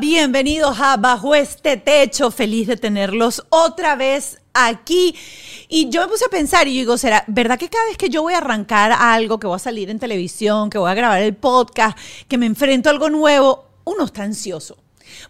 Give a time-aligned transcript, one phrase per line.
[0.00, 2.30] Bienvenidos a Bajo este Techo.
[2.30, 5.14] Feliz de tenerlos otra vez aquí.
[5.68, 8.08] Y yo me puse a pensar y yo digo, ¿será verdad que cada vez que
[8.08, 11.22] yo voy a arrancar algo, que voy a salir en televisión, que voy a grabar
[11.22, 11.96] el podcast,
[12.26, 14.76] que me enfrento a algo nuevo, uno está ansioso?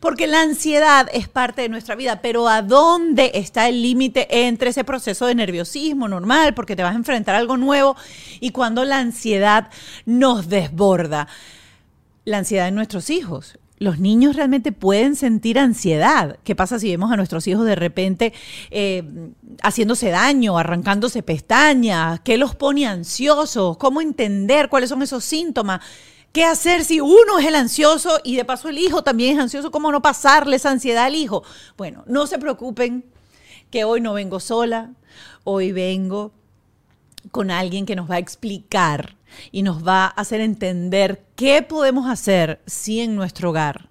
[0.01, 4.71] Porque la ansiedad es parte de nuestra vida, pero ¿a dónde está el límite entre
[4.71, 7.97] ese proceso de nerviosismo normal, porque te vas a enfrentar a algo nuevo,
[8.41, 9.69] y cuando la ansiedad
[10.07, 11.29] nos desborda?
[12.25, 13.59] La ansiedad de nuestros hijos.
[13.81, 16.39] Los niños realmente pueden sentir ansiedad.
[16.45, 18.35] ¿Qué pasa si vemos a nuestros hijos de repente
[18.71, 19.03] eh,
[19.63, 22.21] haciéndose daño, arrancándose pestañas?
[22.21, 23.79] ¿Qué los pone ansiosos?
[23.79, 25.81] ¿Cómo entender cuáles son esos síntomas?
[26.31, 29.71] ¿Qué hacer si uno es el ansioso y de paso el hijo también es ansioso?
[29.71, 31.43] ¿Cómo no pasarle esa ansiedad al hijo?
[31.79, 33.07] Bueno, no se preocupen
[33.71, 34.91] que hoy no vengo sola,
[35.45, 36.33] hoy vengo
[37.31, 39.17] con alguien que nos va a explicar
[39.53, 43.90] y nos va a hacer entender qué podemos hacer si en nuestro hogar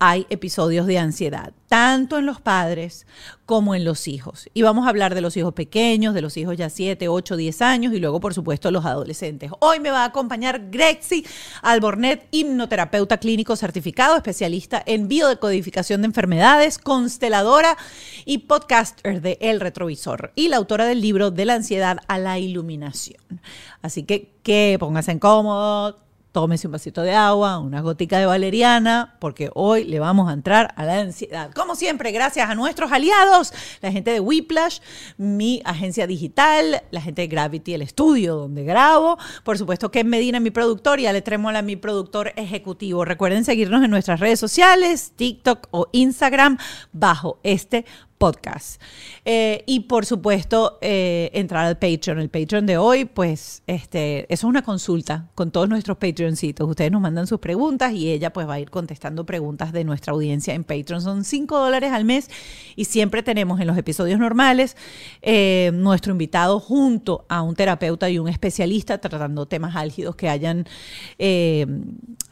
[0.00, 3.06] hay episodios de ansiedad, tanto en los padres
[3.46, 4.48] como en los hijos.
[4.54, 7.62] Y vamos a hablar de los hijos pequeños, de los hijos ya 7, 8, 10
[7.62, 9.50] años y luego, por supuesto, los adolescentes.
[9.58, 11.26] Hoy me va a acompañar Grexi
[11.62, 17.76] Albornet, hipnoterapeuta clínico certificado, especialista en biodecodificación de enfermedades, consteladora
[18.24, 22.38] y podcaster de El Retrovisor y la autora del libro De la ansiedad a la
[22.38, 23.40] iluminación.
[23.82, 26.07] Así que, que en cómodo,
[26.38, 30.72] tómese un vasito de agua, una gotica de valeriana, porque hoy le vamos a entrar
[30.76, 31.50] a la ansiedad.
[31.52, 34.78] Como siempre, gracias a nuestros aliados, la gente de Whiplash,
[35.16, 40.38] mi agencia digital, la gente de Gravity, el estudio donde grabo, por supuesto Ken Medina,
[40.38, 43.04] mi productor, y Ale Trémola, mi productor ejecutivo.
[43.04, 46.56] Recuerden seguirnos en nuestras redes sociales, TikTok o Instagram,
[46.92, 47.84] bajo este
[48.18, 48.82] podcast.
[49.24, 52.18] Eh, y por supuesto, eh, entrar al Patreon.
[52.18, 56.68] El Patreon de hoy, pues, este, eso es una consulta con todos nuestros Patreoncitos.
[56.68, 60.12] Ustedes nos mandan sus preguntas y ella pues va a ir contestando preguntas de nuestra
[60.12, 61.00] audiencia en Patreon.
[61.00, 62.28] Son 5 dólares al mes
[62.76, 64.76] y siempre tenemos en los episodios normales
[65.22, 70.66] eh, nuestro invitado junto a un terapeuta y un especialista tratando temas álgidos que hayan,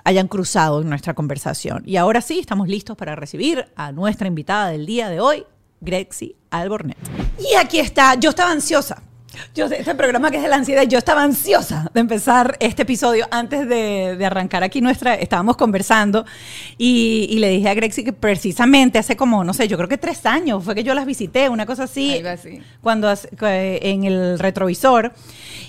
[0.05, 1.83] hayan cruzado en nuestra conversación.
[1.87, 5.45] Y ahora sí, estamos listos para recibir a nuestra invitada del día de hoy,
[5.81, 6.97] Grexi Albornet.
[7.39, 9.03] Y aquí está, yo estaba ansiosa.
[9.55, 13.27] Yo, este programa que es de la ansiedad, yo estaba ansiosa de empezar este episodio
[13.31, 16.25] antes de, de arrancar aquí nuestra, estábamos conversando
[16.79, 19.99] y, y, le dije a Grexi que precisamente hace como, no sé, yo creo que
[19.99, 22.61] tres años fue que yo las visité, una cosa así, así.
[22.81, 25.13] cuando en el retrovisor.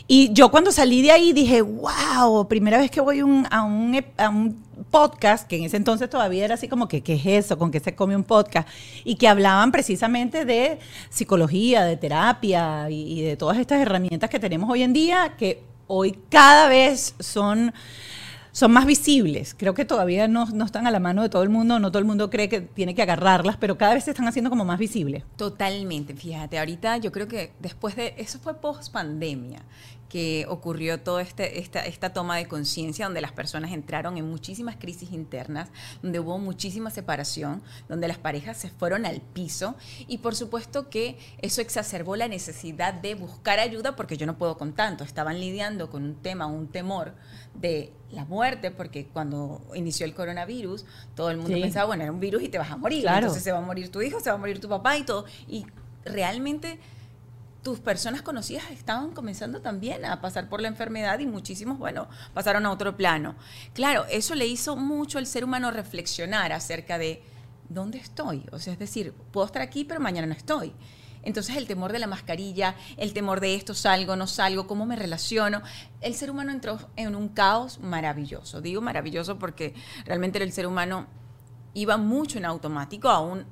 [0.08, 4.04] Y yo cuando salí de ahí dije, wow, primera vez que voy un, a, un,
[4.18, 7.58] a un podcast, que en ese entonces todavía era así como que, ¿qué es eso?
[7.58, 8.68] ¿Con qué se come un podcast?
[9.04, 10.80] Y que hablaban precisamente de
[11.10, 15.64] psicología, de terapia y, y de todas estas herramientas que tenemos hoy en día, que
[15.88, 17.74] hoy cada vez son
[18.58, 19.54] son más visibles.
[19.56, 22.00] Creo que todavía no, no, están a la mano de todo el mundo, no todo
[22.00, 24.80] el mundo cree que tiene que agarrarlas, pero cada vez se están haciendo como más
[24.80, 25.24] visibles.
[25.36, 29.62] Totalmente, fíjate, ahorita yo creo que después de, eso fue post pandemia,
[30.10, 34.78] que ocurrió toda este, esta, esta toma de conciencia, donde las personas entraron en muchísimas
[34.78, 35.70] crisis internas,
[36.02, 39.76] donde hubo muchísima separación, donde las parejas se fueron al piso
[40.08, 44.58] y por supuesto que eso exacerbó la necesidad de buscar ayuda porque yo no puedo
[44.58, 47.14] con tanto, estaban lidiando con un tema, un temor
[47.60, 50.86] de la muerte, porque cuando inició el coronavirus,
[51.16, 51.62] todo el mundo sí.
[51.62, 53.18] pensaba, bueno, era un virus y te vas a morir, claro.
[53.18, 55.26] entonces se va a morir tu hijo, se va a morir tu papá y todo,
[55.48, 55.66] y
[56.06, 56.80] realmente
[57.64, 62.66] tus personas conocidas estaban comenzando también a pasar por la enfermedad y muchísimos, bueno, pasaron
[62.66, 63.36] a otro plano.
[63.74, 67.22] Claro, eso le hizo mucho al ser humano reflexionar acerca de
[67.68, 68.46] dónde estoy.
[68.54, 70.74] O sea, es decir, puedo estar aquí, pero mañana no estoy.
[71.28, 74.96] Entonces el temor de la mascarilla, el temor de esto, salgo, no salgo, cómo me
[74.96, 75.62] relaciono,
[76.00, 78.62] el ser humano entró en un caos maravilloso.
[78.62, 79.74] Digo maravilloso porque
[80.06, 81.06] realmente el ser humano
[81.74, 83.46] iba mucho en automático, aún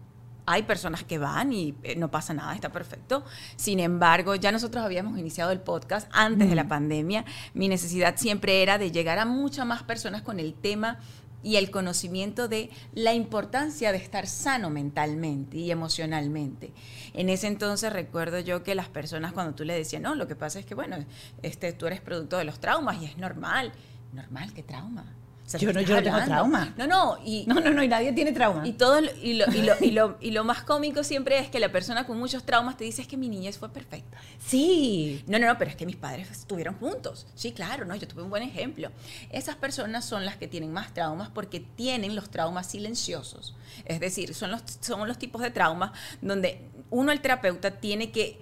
[0.45, 3.25] hay personas que van y eh, no pasa nada, está perfecto.
[3.57, 6.49] Sin embargo, ya nosotros habíamos iniciado el podcast antes mm.
[6.49, 7.25] de la pandemia.
[7.53, 10.99] Mi necesidad siempre era de llegar a muchas más personas con el tema
[11.45, 16.73] y el conocimiento de la importancia de estar sano mentalmente y emocionalmente.
[17.13, 20.35] En ese entonces recuerdo yo que las personas cuando tú le decías, no, lo que
[20.35, 20.97] pasa es que, bueno,
[21.43, 23.71] este, tú eres producto de los traumas y es normal.
[24.11, 25.05] Normal, ¿qué trauma?
[25.45, 26.73] O sea, Yo ¿de no- yo no tengo trauma.
[26.75, 28.67] No, no, y, No, no, no, y nadie tiene trauma.
[28.67, 31.59] y todo y, lo, y, lo, y lo- y lo más cómico siempre es que
[31.59, 34.17] la persona con muchos traumas te dice es que mi niñez fue perfecta.
[34.39, 35.23] sí.
[35.27, 37.27] No, no, no, pero es que mis padres estuvieron juntos.
[37.35, 38.89] Sí, claro, no, yo tuve un buen ejemplo.
[39.31, 43.55] Esas personas son las que tienen más traumas porque tienen los traumas silenciosos.
[43.85, 48.39] Es decir, son los, son los tipos de traumas donde uno, el terapeuta, tiene que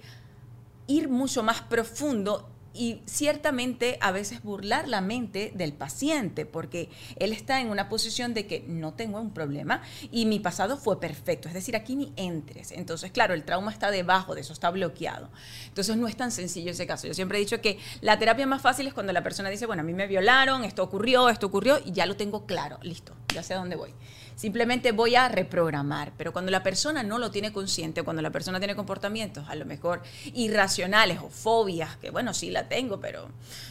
[0.86, 7.32] ir mucho más profundo y ciertamente a veces burlar la mente del paciente, porque él
[7.32, 11.48] está en una posición de que no tengo un problema y mi pasado fue perfecto,
[11.48, 12.72] es decir, aquí ni entres.
[12.72, 15.30] Entonces, claro, el trauma está debajo de eso, está bloqueado.
[15.68, 17.06] Entonces, no es tan sencillo ese caso.
[17.06, 19.82] Yo siempre he dicho que la terapia más fácil es cuando la persona dice, bueno,
[19.82, 23.42] a mí me violaron, esto ocurrió, esto ocurrió, y ya lo tengo claro, listo, ya
[23.42, 23.94] sé a dónde voy.
[24.36, 28.58] Simplemente voy a reprogramar, pero cuando la persona no lo tiene consciente, cuando la persona
[28.58, 30.02] tiene comportamientos a lo mejor
[30.34, 33.28] irracionales o fobias, que bueno, sí la tengo, pero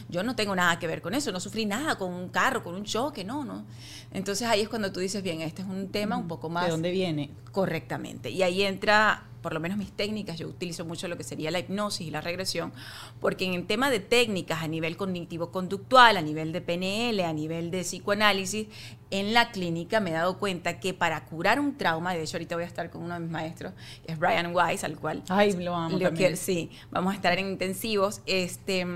[0.08, 2.74] yo no tengo nada que ver con eso, no sufrí nada con un carro, con
[2.74, 3.64] un choque, no, no.
[4.12, 6.70] Entonces ahí es cuando tú dices, bien, este es un tema un poco más ¿De
[6.70, 7.30] dónde viene?
[7.52, 8.30] correctamente.
[8.30, 11.58] Y ahí entra, por lo menos mis técnicas, yo utilizo mucho lo que sería la
[11.58, 12.72] hipnosis y la regresión,
[13.20, 17.70] porque en el tema de técnicas a nivel cognitivo-conductual, a nivel de PNL, a nivel
[17.70, 18.68] de psicoanálisis,
[19.10, 22.54] en la clínica me he dado cuenta que para curar un trauma, de hecho ahorita
[22.56, 23.74] voy a estar con uno de mis maestros,
[24.06, 26.30] que es Brian Weiss, al cual Ay, lo amo lo también.
[26.30, 28.22] que- sí, vamos a estar en intensivos.
[28.24, 28.86] Este,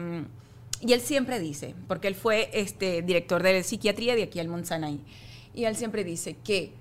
[0.80, 4.98] y él siempre dice, porque él fue este, director de psiquiatría de aquí al Monsanay,
[5.54, 6.72] y él siempre dice que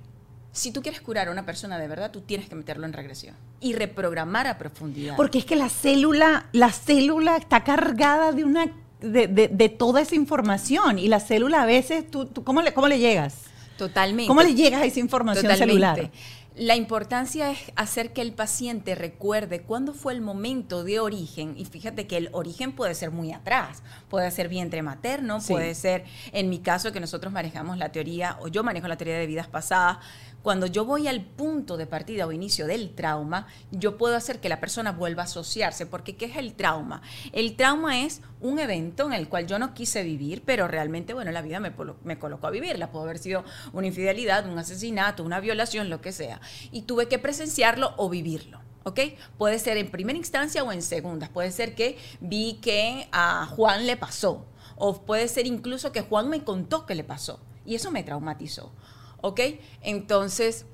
[0.57, 3.35] si tú quieres curar a una persona de verdad, tú tienes que meterlo en regresión
[3.61, 5.15] y reprogramar a profundidad.
[5.15, 8.67] Porque es que la célula, la célula está cargada de una
[8.99, 12.73] de, de- de toda esa información y la célula a veces, ¿tú, tú- cómo, le,
[12.73, 13.35] ¿cómo le llegas?
[13.77, 14.27] Totalmente.
[14.27, 15.71] ¿Cómo le llegas a esa información Totalmente.
[15.71, 16.11] celular?
[16.57, 21.53] La importancia es hacer que el paciente recuerde cuándo fue el momento de origen.
[21.55, 23.83] Y fíjate que el origen puede ser muy atrás.
[24.09, 25.53] Puede ser vientre materno, Sí.
[25.53, 29.19] puede ser, en mi caso, que nosotros manejamos la teoría, o yo manejo la teoría
[29.19, 29.99] de vidas pasadas.
[30.41, 34.49] Cuando yo voy al punto de partida o inicio del trauma, yo puedo hacer que
[34.49, 35.85] la persona vuelva a asociarse.
[35.85, 37.03] Porque, ¿qué es el trauma?
[37.33, 41.31] El trauma es un evento en el cual yo no quise vivir, pero realmente, bueno,
[41.31, 41.73] la vida me,
[42.03, 42.91] me colocó a vivirla.
[42.91, 43.43] Pudo haber sido
[43.73, 46.39] una infidelidad, un asesinato, una violación, lo que sea.
[46.71, 48.61] Y tuve que presenciarlo o vivirlo.
[48.83, 49.01] ¿Ok?
[49.37, 51.29] Puede ser en primera instancia o en segundas.
[51.29, 54.45] Puede ser que vi que a Juan le pasó.
[54.77, 57.41] O puede ser incluso que Juan me contó que le pasó.
[57.65, 58.71] Y eso me traumatizó.
[59.19, 59.41] ¿Ok?
[59.81, 60.65] Entonces,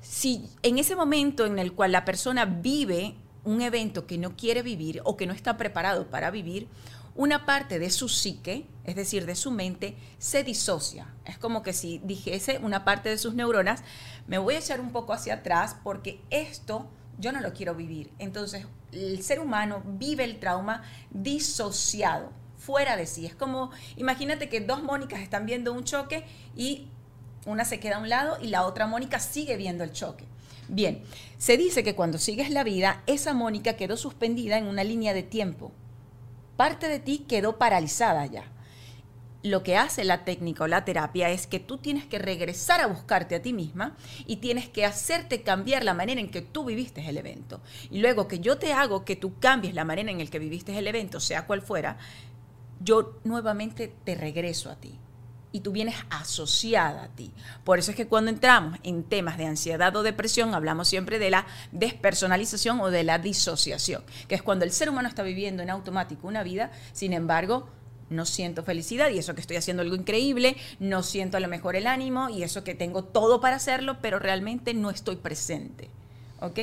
[0.00, 4.62] si en ese momento en el cual la persona vive un evento que no quiere
[4.62, 6.68] vivir o que no está preparado para vivir,
[7.14, 11.12] una parte de su psique, es decir, de su mente, se disocia.
[11.24, 13.82] Es como que si dijese una parte de sus neuronas,
[14.26, 16.88] me voy a echar un poco hacia atrás porque esto
[17.18, 18.10] yo no lo quiero vivir.
[18.18, 23.26] Entonces, el ser humano vive el trauma disociado, fuera de sí.
[23.26, 26.24] Es como, imagínate que dos Mónicas están viendo un choque
[26.56, 26.88] y
[27.44, 30.29] una se queda a un lado y la otra Mónica sigue viendo el choque.
[30.72, 31.02] Bien,
[31.36, 35.24] se dice que cuando sigues la vida, esa Mónica quedó suspendida en una línea de
[35.24, 35.72] tiempo.
[36.56, 38.44] Parte de ti quedó paralizada ya.
[39.42, 42.86] Lo que hace la técnica o la terapia es que tú tienes que regresar a
[42.86, 43.96] buscarte a ti misma
[44.26, 47.60] y tienes que hacerte cambiar la manera en que tú viviste el evento.
[47.90, 50.78] Y luego que yo te hago que tú cambies la manera en la que viviste
[50.78, 51.98] el evento, sea cual fuera,
[52.78, 55.00] yo nuevamente te regreso a ti
[55.52, 57.32] y tú vienes asociada a ti.
[57.64, 61.30] Por eso es que cuando entramos en temas de ansiedad o depresión, hablamos siempre de
[61.30, 65.70] la despersonalización o de la disociación, que es cuando el ser humano está viviendo en
[65.70, 67.68] automático una vida, sin embargo,
[68.10, 71.76] no siento felicidad y eso que estoy haciendo algo increíble, no siento a lo mejor
[71.76, 75.88] el ánimo y eso que tengo todo para hacerlo, pero realmente no estoy presente.
[76.40, 76.58] ¿Ok?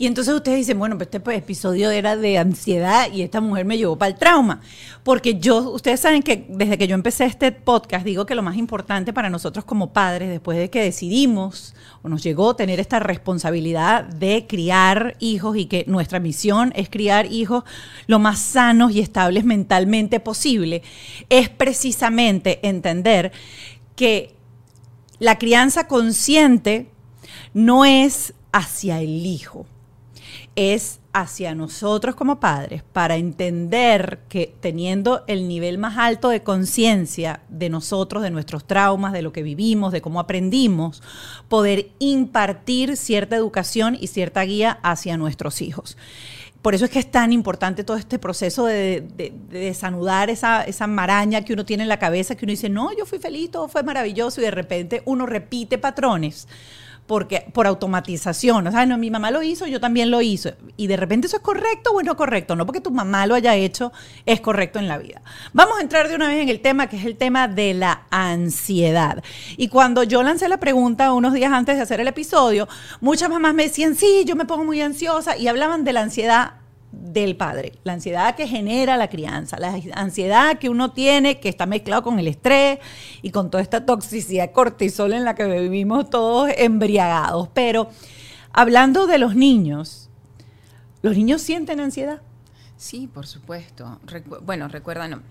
[0.00, 3.66] Y entonces ustedes dicen, bueno, pues este pues, episodio era de ansiedad y esta mujer
[3.66, 4.62] me llevó para el trauma.
[5.04, 8.56] Porque yo, ustedes saben que desde que yo empecé este podcast, digo que lo más
[8.56, 14.04] importante para nosotros como padres, después de que decidimos o nos llegó tener esta responsabilidad
[14.04, 17.64] de criar hijos y que nuestra misión es criar hijos
[18.06, 20.82] lo más sanos y estables mentalmente posible,
[21.28, 23.32] es precisamente entender
[23.96, 24.34] que
[25.18, 26.88] la crianza consciente
[27.52, 29.66] no es hacia el hijo,
[30.60, 37.40] es hacia nosotros como padres para entender que teniendo el nivel más alto de conciencia
[37.48, 41.02] de nosotros, de nuestros traumas, de lo que vivimos, de cómo aprendimos,
[41.48, 45.96] poder impartir cierta educación y cierta guía hacia nuestros hijos.
[46.60, 50.62] Por eso es que es tan importante todo este proceso de, de- de desanudar esa,
[50.64, 53.50] esa maraña que uno tiene en la cabeza, que uno dice, no, yo fui feliz,
[53.50, 56.46] todo fue maravilloso, y de repente uno repite patrones
[57.10, 60.54] porque por automatización, o sea, no, mi mamá lo hizo, yo también lo hice.
[60.76, 63.56] Y de repente eso es correcto o no correcto, no porque tu mamá lo haya
[63.56, 63.90] hecho,
[64.26, 65.20] es correcto en la vida.
[65.52, 68.02] Vamos a entrar de una vez en el tema que es el tema de la
[68.10, 69.24] ansiedad.
[69.56, 72.68] Y cuando yo lancé la pregunta unos días antes de hacer el episodio,
[73.00, 76.59] muchas mamás me decían, sí, yo me pongo muy ansiosa y hablaban de la ansiedad
[76.92, 81.66] del padre, la ansiedad que genera la crianza, la ansiedad que uno tiene que está
[81.66, 82.78] mezclado con el estrés
[83.22, 87.48] y con toda esta toxicidad cortisol en la que vivimos todos embriagados.
[87.54, 87.90] Pero
[88.52, 90.10] hablando de los niños,
[91.02, 92.22] ¿los niños sienten ansiedad?
[92.76, 94.00] Sí, por supuesto.
[94.42, 95.22] bueno, recuerda, no.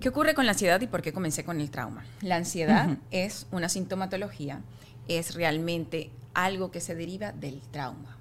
[0.00, 2.04] ¿Qué ocurre con la ansiedad y por qué comencé con el trauma?
[2.20, 4.60] La ansiedad es una sintomatología,
[5.08, 8.16] es realmente algo que se deriva del trauma.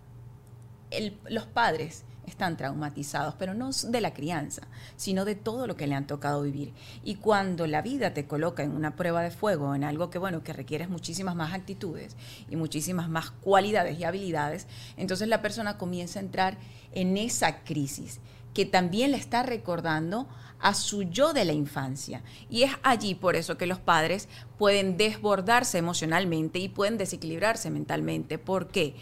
[1.29, 4.63] Los padres están traumatizados, pero no de la crianza,
[4.95, 6.73] sino de todo lo que le han tocado vivir.
[7.03, 10.43] Y cuando la vida te coloca en una prueba de fuego, en algo que, bueno,
[10.43, 12.15] que requieres muchísimas más actitudes
[12.49, 16.57] y muchísimas más cualidades y habilidades, entonces la persona comienza a entrar
[16.93, 18.19] en esa crisis
[18.53, 20.27] que también le está recordando
[20.59, 22.21] a su yo de la infancia.
[22.49, 28.37] Y es allí por eso que los padres pueden desbordarse emocionalmente y pueden desequilibrarse mentalmente.
[28.37, 28.95] ¿Por qué?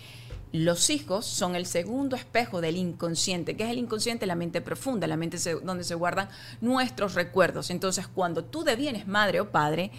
[0.52, 3.56] Los hijos son el segundo espejo del inconsciente.
[3.56, 4.26] ¿Qué es el inconsciente?
[4.26, 6.28] La mente profunda, la mente donde se guardan
[6.60, 7.70] nuestros recuerdos.
[7.70, 9.92] Entonces, cuando tú devienes madre o padre,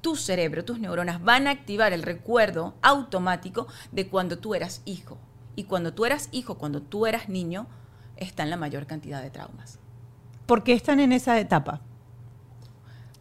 [0.00, 5.18] tu cerebro, tus neuronas van a activar el recuerdo automático de cuando tú eras hijo.
[5.56, 7.66] Y cuando tú eras hijo, cuando tú eras niño,
[8.16, 9.78] están la mayor cantidad de traumas.
[10.46, 11.82] ¿Por qué están en esa etapa?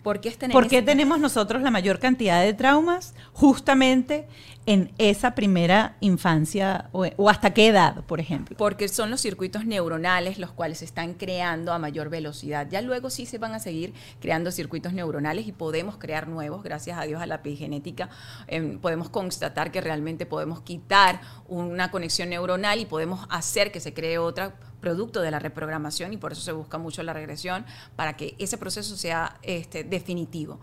[0.04, 3.14] ¿Por qué, ¿Por qué tenemos nosotros la mayor cantidad de traumas?
[3.34, 4.26] Justamente
[4.68, 8.58] en esa primera infancia o, hasta qué edad, por ejemplo?
[8.58, 12.68] Porque son los circuitos neuronales los cuales se están creando a mayor velocidad.
[12.70, 17.00] Ya luego sí se van a seguir creando circuitos neuronales y podemos crear nuevos, gracias
[17.00, 18.10] a Dios a la epigenética.
[18.48, 23.94] Em, podemos constatar que realmente podemos quitar una conexión neuronal y podemos hacer que se
[23.94, 28.18] cree otra producto de la reprogramación y por eso se busca mucho la regresión para
[28.18, 30.60] que ese proceso sea este, definitivo.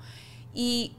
[0.52, 0.92] Y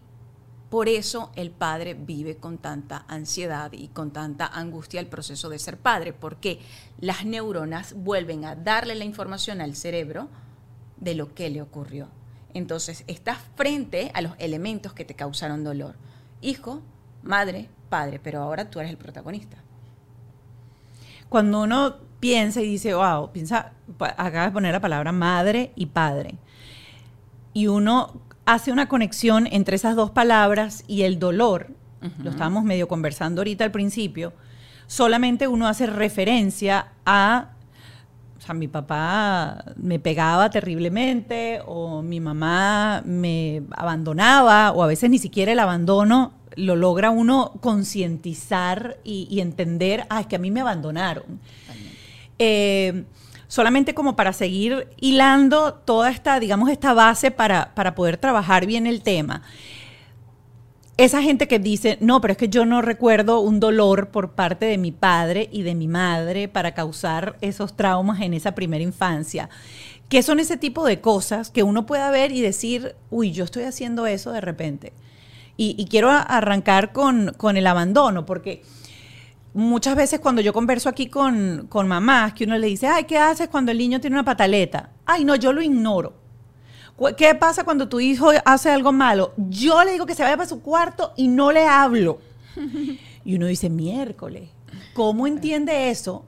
[0.75, 5.57] por eso el padre vive con tanta ansiedad y con tanta angustia el proceso de
[5.57, 6.59] ser padre, porque
[6.99, 10.27] las neuronas vuelven a darle la información al cerebro
[10.97, 12.09] de lo que le ocurrió.
[12.53, 15.95] Entonces, estás frente a los elementos que te causaron dolor.
[16.41, 16.81] Hijo,
[17.23, 19.55] madre, padre, pero ahora tú eres el protagonista.
[21.29, 26.35] Cuando uno piensa y dice, wow, piensa, acaba de poner la palabra madre y padre.
[27.53, 31.71] Y uno hace una conexión entre esas dos palabras y el dolor,
[32.23, 34.33] lo estábamos medio conversando ahorita al principio,
[34.85, 37.49] solamente uno hace referencia a,
[38.37, 45.09] o sea, mi papá me pegaba terriblemente o mi mamá me abandonaba o a veces
[45.09, 50.51] ni siquiera el abandono lo logra uno concientizar y, entender, ah, es que a mí
[50.51, 51.39] me abandonaron.
[52.37, 53.05] Eh,
[53.55, 58.85] solamente como para seguir hilando toda esta, digamos, esta base para, para poder trabajar bien
[58.85, 59.43] el tema.
[60.97, 64.65] Esa gente que dice, no, pero es que yo no recuerdo un dolor por parte
[64.65, 69.49] de mi padre y de mi madre para causar esos traumas en esa primera infancia.
[70.09, 73.63] ¿Qué son ese tipo de cosas que uno pueda ver y decir, uy, yo estoy
[73.63, 74.91] haciendo eso de repente?
[75.55, 78.63] Y, quiero arrancar con, con el abandono, porque
[79.55, 83.17] muchas veces cuando yo converso aquí con, con mamás, que uno le dice, ay, ¿qué
[83.17, 84.91] haces cuando el niño tiene una pataleta?
[85.05, 86.13] Ay, no, yo lo ignoro.
[87.17, 89.33] ¿Qué pasa cuando tu hijo hace algo malo?
[89.37, 92.19] Yo le digo que se vaya para su cuarto y no le hablo.
[93.25, 94.49] Y uno dice, miércoles,
[94.93, 96.25] ¿cómo entiende eso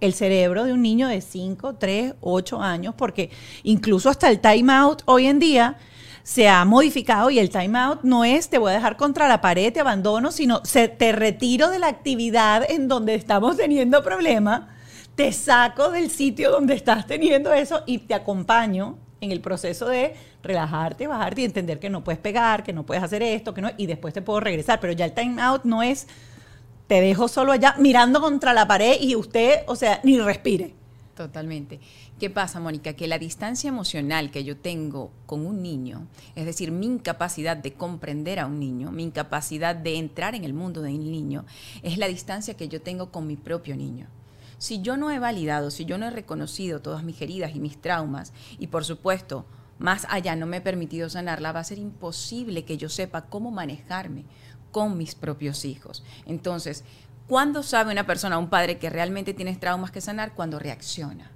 [0.00, 2.94] el cerebro de un niño de 5, 3, 8 años?
[2.96, 3.30] Porque
[3.62, 5.76] incluso hasta el time out hoy en día
[6.26, 9.40] se ha modificado y el time out no es te voy a dejar contra la
[9.40, 14.74] pared, te abandono, sino se, te retiro de la actividad en donde estamos teniendo problema,
[15.14, 20.16] te saco del sitio donde estás teniendo eso y te acompaño en el proceso de
[20.42, 23.70] relajarte, bajarte y entender que no puedes pegar, que no puedes hacer esto, que no,
[23.76, 24.80] y después te puedo regresar.
[24.80, 26.08] Pero ya el time out no es
[26.88, 30.74] te dejo solo allá mirando contra la pared y usted, o sea, ni respire.
[31.16, 31.80] Totalmente.
[32.20, 32.92] ¿Qué pasa, Mónica?
[32.92, 37.72] Que la distancia emocional que yo tengo con un niño, es decir, mi incapacidad de
[37.72, 41.46] comprender a un niño, mi incapacidad de entrar en el mundo del niño,
[41.82, 44.08] es la distancia que yo tengo con mi propio niño.
[44.58, 47.80] Si yo no he validado, si yo no he reconocido todas mis heridas y mis
[47.80, 49.46] traumas, y por supuesto,
[49.78, 53.50] más allá no me he permitido sanarla, va a ser imposible que yo sepa cómo
[53.50, 54.26] manejarme
[54.70, 56.04] con mis propios hijos.
[56.26, 56.84] Entonces,
[57.26, 60.34] ¿cuándo sabe una persona, un padre, que realmente tienes traumas que sanar?
[60.34, 61.30] Cuando reacciona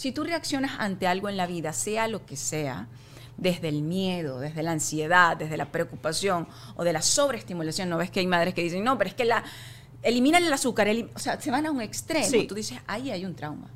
[0.00, 2.88] si tú reaccionas ante algo en la vida, sea lo que sea,
[3.36, 7.90] desde el miedo, desde la ansiedad, desde la preocupación o de la sobreestimulación.
[7.90, 9.44] No ves que hay madres que dicen, no, pero es que la,
[10.02, 12.46] eliminan el azúcar, o sea, se van a un extremo.
[12.48, 13.70] Tú dices, ahí hay un trauma.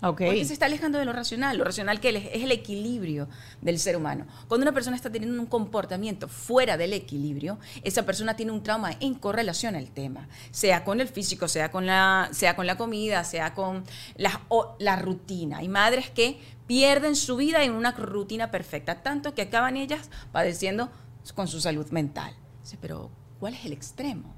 [0.00, 1.58] Porque se está alejando de lo racional.
[1.58, 3.28] Lo racional que es el equilibrio
[3.60, 4.26] del ser humano.
[4.48, 8.92] Cuando una persona está teniendo un comportamiento fuera del equilibrio, esa persona tiene un trauma
[9.00, 10.28] en correlación al tema.
[10.50, 13.84] Sea con el físico, sea con la, sea con la comida, sea con
[14.16, 14.40] la,
[14.78, 15.58] la rutina.
[15.58, 20.90] Hay madres que pierden su vida en una rutina perfecta, tanto que acaban ellas padeciendo
[21.34, 22.34] con su salud mental.
[22.80, 24.34] Pero, ¿cuál es el extremo?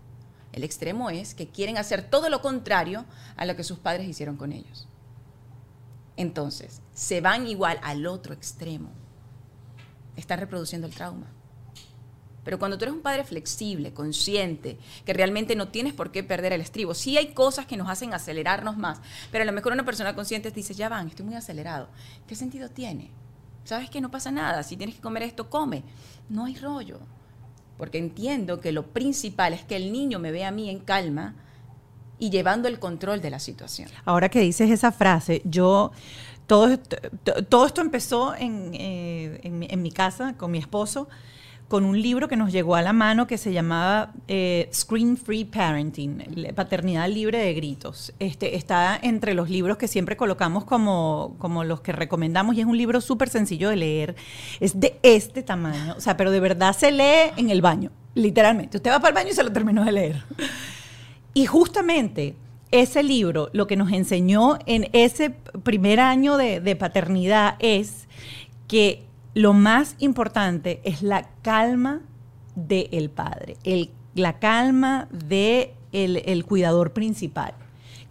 [0.53, 3.05] El extremo es que quieren hacer todo lo contrario
[3.37, 4.89] a lo que sus padres hicieron con ellos.
[6.17, 8.91] Entonces, se van igual al otro extremo.
[10.17, 11.27] Están reproduciendo el trauma.
[12.45, 16.53] Pero cuando tú eres un padre flexible, consciente, que realmente no tienes por qué perder
[16.53, 19.01] el estribo, sí hay cosas que nos hacen acelerarnos más,
[19.31, 21.89] pero a lo mejor una persona consciente te dice, ya van, estoy muy acelerado.
[22.27, 23.11] ¿Qué sentido tiene?
[23.65, 24.65] ¿Sabes que no pasa nada?
[24.65, 25.85] Si tienes que comer esto, come.
[26.29, 26.99] No hay rollo.
[27.79, 31.37] Porque entiendo que lo principal es que el niño me vea a mí en calma,
[32.23, 33.89] y llevando el control de la situación.
[34.05, 35.91] Ahora que dices esa frase, yo,
[36.47, 36.79] todo,
[37.49, 41.09] todo esto empezó eh, en, mi casa con mi esposo
[41.67, 45.45] con un libro que nos llegó a la mano que se llamaba eh, Screen Free
[45.45, 48.13] Parenting, Paternidad Libre de Gritos.
[48.21, 52.67] Este, está entre los libros que siempre colocamos como, como los que recomendamos y es
[52.67, 54.15] un libro súper sencillo de leer.
[54.61, 58.77] Es de este tamaño, o sea, pero de verdad se lee en el baño, literalmente.
[58.77, 60.25] Usted va para el baño y se lo terminó de leer.
[61.35, 62.35] Y justamente
[62.71, 68.09] ese libro lo que nos enseñó en ese primer año de, paternidad es
[68.69, 72.01] que lo más importante es la calma
[72.55, 73.57] del padre,
[74.15, 77.55] la calma del de el cuidador principal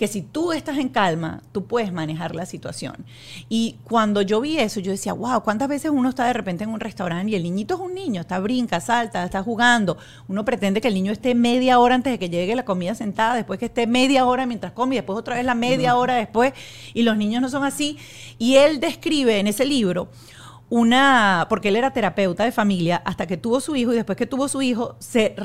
[0.02, 3.06] que si tú estás en calma, tú puedes manejar la situación.
[3.50, 6.72] Y cuando yo vi eso, yo decía, wow, ¿cuántas veces uno está de repente en
[6.72, 10.00] un restaurante y el niñito es un niño, está brinca, salta, está jugando?
[10.28, 13.36] Uno pretende que el niño esté media hora antes de que llegue la comida sentada,
[13.36, 16.54] después que esté media hora mientras come y después otra vez la media hora después.
[16.96, 18.00] Y los niños no son así.
[18.40, 20.10] Y él describe en ese libro
[20.72, 24.26] una, porque él era terapeuta de familia hasta que tuvo su hijo y después que
[24.26, 25.36] tuvo su hijo, se,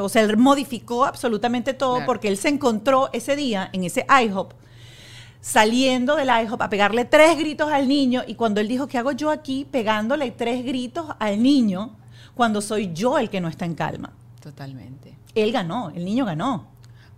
[0.00, 4.52] o sea, él modificó absolutamente todo porque él se encontró ese día en ese IHOP
[5.40, 9.10] saliendo del IHOP a pegarle tres gritos al niño y cuando él dijo, ¿qué hago
[9.10, 11.96] yo aquí pegándole tres gritos al niño
[12.36, 14.12] cuando soy yo el que no está en calma?
[14.40, 15.16] Totalmente.
[15.34, 16.68] Él ganó, el niño ganó.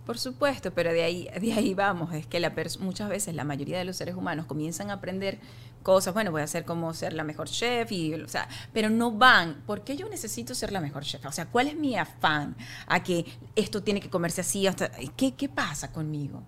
[0.05, 2.11] Por supuesto, pero de ahí, de ahí vamos.
[2.13, 5.39] Es que la muchas veces la mayoría de los seres humanos comienzan a aprender
[5.81, 9.11] cosas, bueno, voy a hacer como ser la mejor chef, y, o sea, pero no
[9.11, 11.25] van, ¿por qué yo necesito ser la mejor chef?
[11.25, 12.55] O sea, ¿cuál es mi afán
[12.87, 14.67] a que esto tiene que comerse así?
[14.67, 16.43] Hasta, ¿qué, ¿Qué pasa conmigo?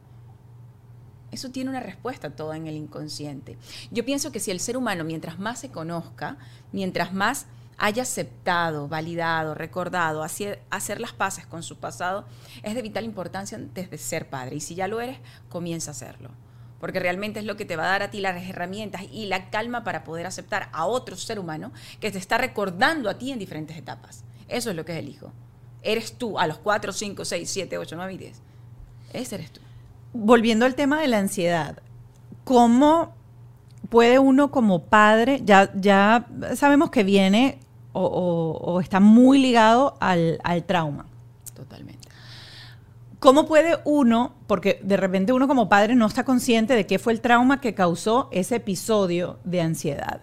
[1.32, 3.58] Eso tiene una respuesta toda en el inconsciente.
[3.92, 6.38] Yo pienso que si el ser humano, mientras más se conozca,
[6.72, 12.26] mientras más haya aceptado, validado, recordado, hacer, hacer las paces con su pasado,
[12.62, 14.58] es de vital importancia desde ser padre.
[14.58, 15.18] Y si ya lo eres,
[15.50, 16.30] comienza a hacerlo
[16.84, 19.50] porque realmente es lo que te va a dar a ti las herramientas y la
[19.50, 23.40] calma para poder aceptar a otro ser humano que te está recordando a ti en
[23.40, 24.26] diferentes etapas.
[24.50, 25.32] Eso es lo que es el hijo.
[25.82, 28.42] Eres tú a los 4, 5, 6, 7, 8, 9 y 10.
[29.14, 29.62] Ese eres tú.
[30.12, 31.78] Volviendo al tema de la ansiedad,
[32.44, 33.14] ¿cómo
[33.88, 37.60] puede uno como padre, ya, ya sabemos que viene
[37.94, 41.06] o, está muy ligado al, al trauma?
[41.56, 41.93] Totalmente.
[43.24, 47.14] ¿Cómo puede uno, porque de repente uno como padre no está consciente de qué fue
[47.14, 50.20] el trauma que causó ese episodio de ansiedad?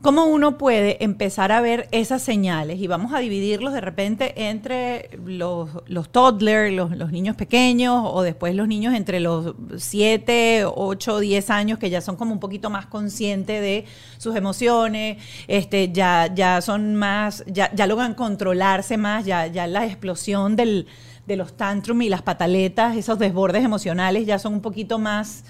[0.00, 2.80] ¿Cómo uno puede empezar a ver esas señales?
[2.80, 8.54] Y vamos a dividirlos de repente entre los, los toddlers, los, niños pequeños, o después
[8.54, 12.86] los niños entre los 7, 8, 10 años, que ya son como un poquito más
[12.86, 13.84] conscientes de
[14.16, 19.84] sus emociones, este, ya, ya son más, ya, ya logran controlarse más, ya, ya la
[19.84, 20.86] explosión del,
[21.26, 25.44] de los tantrum y las pataletas, esos desbordes emocionales ya son un poquito más,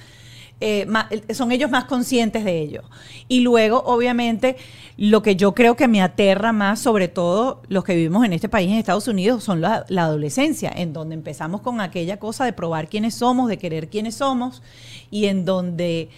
[0.60, 0.86] eh,
[1.34, 2.82] son ellos más conscientes de ello.
[3.28, 4.56] Y luego, obviamente,
[4.96, 8.48] lo que yo creo que me aterra más, sobre todo los que vivimos en este
[8.48, 12.88] país, en Estados Unidos, son la, adolescencia, en donde empezamos con aquella cosa de probar
[12.88, 14.62] quiénes somos, de querer quiénes somos,
[15.10, 16.08] y en donde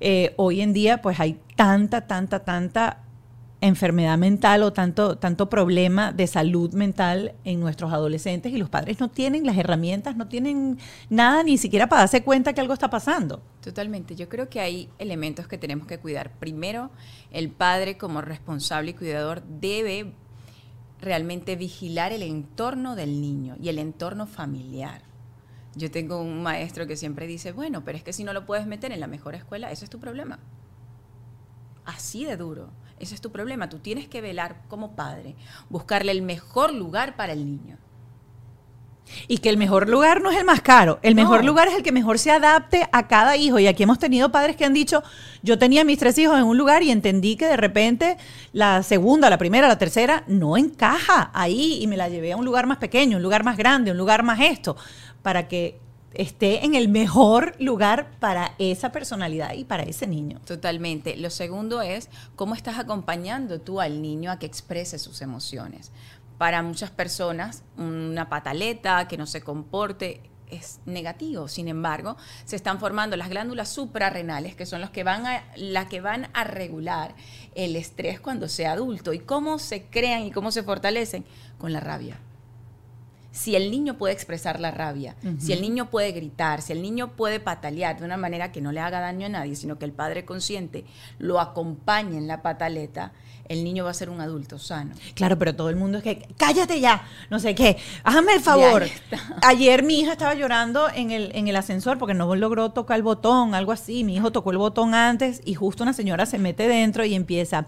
[0.00, 3.07] eh, hoy en día pues hay tanta, tanta, tanta
[3.60, 9.00] enfermedad mental o tanto, tanto problema de salud mental en nuestros adolescentes y los padres
[9.00, 10.78] no tienen las herramientas, no tienen
[11.10, 13.42] nada ni siquiera para darse cuenta que algo está pasando.
[13.60, 16.30] Totalmente, yo creo que hay elementos que tenemos que cuidar.
[16.38, 16.90] Primero,
[17.32, 20.12] el padre como responsable y cuidador debe
[21.00, 25.02] realmente vigilar el entorno del niño y el entorno familiar.
[25.74, 28.66] Yo tengo un maestro que siempre dice, bueno, pero es que si no lo puedes
[28.66, 30.38] meter en la mejor escuela, eso es tu problema.
[31.84, 33.68] Así de duro ese es tu problema.
[33.68, 35.34] Tú tienes que velar como padre,
[35.68, 37.76] buscarle el mejor lugar para el niño.
[39.26, 41.22] Y que el mejor lugar no es el más caro, el No.
[41.22, 43.58] mejor lugar es el que mejor se adapte a cada hijo.
[43.58, 45.02] Y aquí hemos tenido padres que han dicho,
[45.42, 48.18] yo tenía mis tres hijos en un lugar y entendí que de repente
[48.52, 52.44] la segunda, la primera, la tercera no encaja ahí y me la llevé a un
[52.44, 54.76] lugar más pequeño, un lugar más grande, un lugar más esto,
[55.22, 55.80] para que
[56.14, 60.40] esté en el mejor lugar para esa personalidad y para ese niño.
[60.46, 61.16] Totalmente.
[61.16, 65.92] Lo segundo es cómo estás acompañando tú al niño a que exprese sus emociones.
[66.38, 71.48] Para muchas personas, una pataleta que no se comporte es negativo.
[71.48, 75.86] Sin embargo, se están formando las glándulas suprarrenales, que son los que van a, las
[75.86, 77.14] que van a regular
[77.54, 79.12] el estrés cuando sea adulto.
[79.12, 81.24] ¿Y cómo se crean y cómo se fortalecen?
[81.58, 82.18] Con la rabia
[83.38, 87.12] si el niño puede expresar la rabia, si el niño puede gritar, si el niño
[87.12, 89.92] puede patalear de una manera que no le haga daño a nadie, sino que el
[89.92, 90.84] padre consciente
[91.20, 93.12] lo acompañe en la pataleta,
[93.48, 94.92] el niño va a ser un adulto sano.
[95.14, 98.84] Claro, pero todo el mundo es que, cállate ya, no sé qué, hazme el favor.
[99.42, 103.04] Ayer mi hija estaba llorando en el, en el ascensor porque no logró tocar el
[103.04, 104.02] botón, algo así.
[104.02, 107.66] Mi hijo tocó el botón antes y justo una señora se mete dentro y empieza,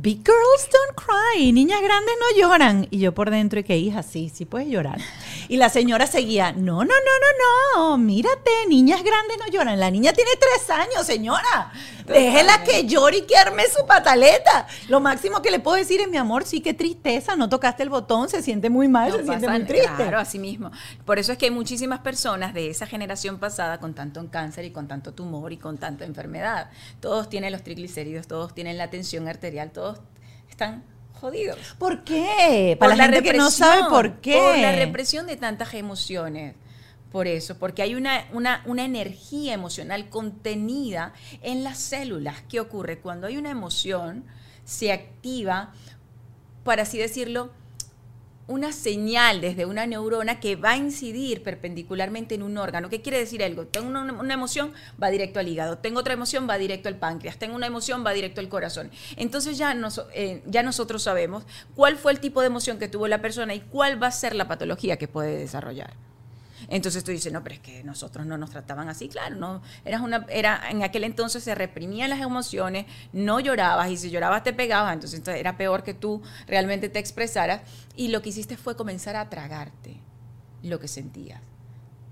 [0.00, 2.86] Big girls don't cry, niñas grandes no lloran.
[2.88, 5.00] Y yo por dentro, y que hija, sí, sí puedes llorar.
[5.48, 9.80] Y la señora seguía, no, no, no, no, no, mírate, niñas grandes no lloran.
[9.80, 11.72] La niña tiene tres años, señora.
[12.08, 14.66] Déjela que llore y que arme su pataleta.
[14.88, 17.88] Lo máximo que le puedo decir es, mi amor, sí, qué tristeza, no tocaste el
[17.88, 19.88] botón, se siente muy mal, No se siente muy triste.
[19.96, 20.70] Claro, así mismo.
[21.04, 24.70] Por eso es que hay muchísimas personas de esa generación pasada con tanto cáncer y
[24.70, 26.70] con tanto tumor y con tanta enfermedad.
[27.00, 30.00] Todos tienen los triglicéridos, todos tienen la tensión arterial, todos
[30.48, 30.82] están
[31.20, 31.58] jodidos.
[31.78, 32.76] ¿Por qué?
[32.78, 34.38] Para la, gente que no sabe por qué.
[34.38, 36.54] Por la represión de tantas emociones.
[37.12, 42.42] Por eso, porque hay una, una, una energía emocional contenida en las células.
[42.50, 42.98] ¿Qué ocurre?
[42.98, 44.24] Cuando hay una emoción,
[44.64, 45.72] se activa,
[46.64, 47.50] para así decirlo,
[48.46, 52.88] una señal desde una neurona que va a incidir perpendicularmente en un órgano.
[52.90, 53.66] ¿Qué quiere decir algo?
[53.66, 55.78] Tengo una, una emoción, va directo al hígado.
[55.78, 57.38] Tengo otra emoción, va directo al páncreas.
[57.38, 58.90] Tengo una emoción, va directo al corazón.
[59.16, 61.44] Entonces ya, nos- eh, ya nosotros sabemos
[61.74, 64.34] cuál fue el tipo de emoción que tuvo la persona y cuál va a ser
[64.34, 65.92] la patología que puede desarrollar.
[66.68, 70.02] Entonces tú dices, no, pero es que nosotros no nos trataban así, claro, no, eras
[70.02, 74.52] una, era, en aquel entonces se reprimían las emociones, no llorabas, y si llorabas te
[74.52, 77.62] pegabas, entonces, entonces era peor que tú realmente te expresaras,
[77.96, 79.96] y lo que hiciste fue comenzar a tragarte
[80.62, 81.40] lo que sentías,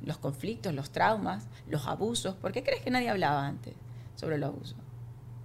[0.03, 2.35] los conflictos, los traumas, los abusos.
[2.37, 3.75] ¿Por qué crees que nadie hablaba antes
[4.15, 4.77] sobre los abusos?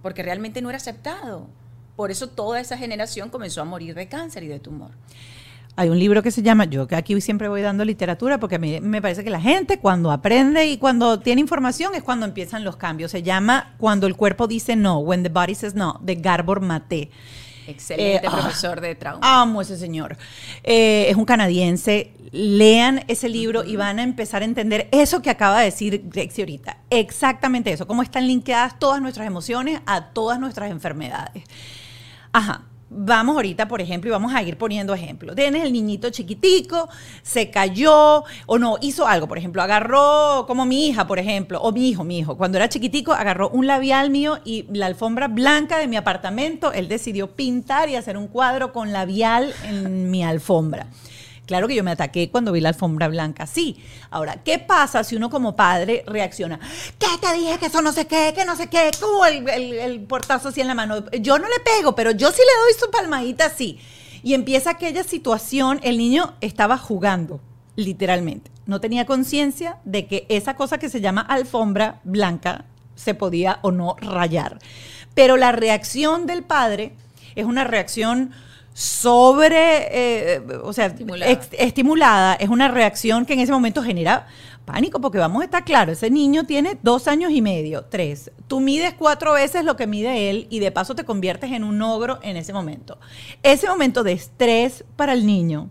[0.02, 1.48] Porque realmente no era aceptado.
[1.96, 4.92] Por eso toda esa generación comenzó a morir de cáncer y de tumor.
[5.74, 8.58] Hay un libro que se llama, yo que aquí siempre voy dando literatura porque a
[8.58, 12.62] mí me parece que la gente cuando aprende y cuando tiene información es cuando empiezan
[12.62, 13.10] los cambios.
[13.10, 17.10] Se llama Cuando el cuerpo dice no, When the Body Says No, de Garbor Mate.
[17.66, 19.20] Excelente Eh, ah, profesor de trauma.
[19.40, 20.18] Amo ese señor.
[20.62, 22.12] Eh, es un canadiense.
[22.32, 26.42] Lean ese libro y van a empezar a entender eso que acaba de decir Grexi
[26.42, 26.78] ahorita.
[26.90, 27.86] Exactamente eso.
[27.86, 31.44] Cómo están linkeadas todas nuestras emociones a todas nuestras enfermedades.
[32.32, 32.62] Ajá.
[32.94, 35.34] Vamos ahorita, por ejemplo, y vamos a ir poniendo ejemplos.
[35.34, 36.88] Tienes el niñito chiquitico,
[37.22, 39.26] se cayó o no, hizo algo.
[39.26, 42.68] Por ejemplo, agarró, como mi hija, por ejemplo, o mi hijo, mi hijo, cuando era
[42.68, 47.88] chiquitico, agarró un labial mío y la alfombra blanca de mi apartamento, él decidió pintar
[47.88, 50.86] y hacer un cuadro con labial en mi alfombra.
[51.52, 53.76] Claro que yo me ataqué cuando vi la alfombra blanca, sí.
[54.08, 56.58] Ahora, ¿qué pasa si uno como padre reacciona?
[56.98, 58.90] ¿Qué te dije que eso no sé qué, que no sé qué?
[58.98, 61.04] Como el, portazo así en la mano.
[61.20, 63.78] Yo no le pego, pero yo sí le doy su palmadita así.
[64.22, 67.42] Y empieza aquella situación, el niño estaba jugando,
[67.76, 68.50] literalmente.
[68.64, 73.72] No tenía conciencia de que esa cosa que se llama alfombra blanca se podía o
[73.72, 74.58] no rayar.
[75.12, 76.94] Pero la reacción del padre
[77.34, 78.32] es una reacción
[78.74, 81.30] sobre, eh, o sea, Estimulada.
[81.30, 84.26] ex- estimulada, es una reacción que en ese momento genera
[84.64, 88.30] pánico, porque vamos a estar claros, ese niño tiene dos años y medio, tres.
[88.46, 91.82] Tú mides cuatro veces lo que mide él y de paso te conviertes en un
[91.82, 92.98] ogro en ese momento.
[93.42, 95.68] Ese momento de estrés para el niño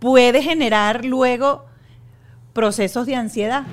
[0.00, 1.66] puede generar luego
[2.52, 3.64] procesos de ansiedad.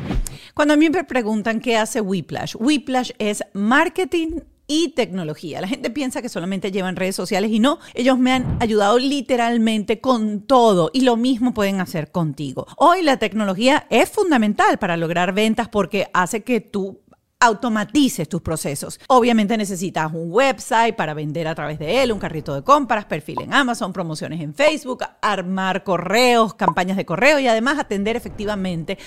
[0.54, 5.62] Cuando a mí me preguntan qué hace Whiplash, Whiplash es marketing y tecnología.
[5.62, 10.02] La gente piensa que solamente llevan redes sociales y no, ellos me han ayudado literalmente
[10.02, 12.68] con todo y lo mismo pueden hacer contigo.
[12.76, 17.02] Hoy la tecnología es fundamental para lograr ventas porque hace que tú
[17.40, 19.00] automatices tus procesos.
[19.08, 23.42] Obviamente necesitas un website para vender a través de él, un carrito de compras, perfil
[23.42, 28.98] en Amazon, promociones en Facebook, armar correos, campañas de correo y además atender efectivamente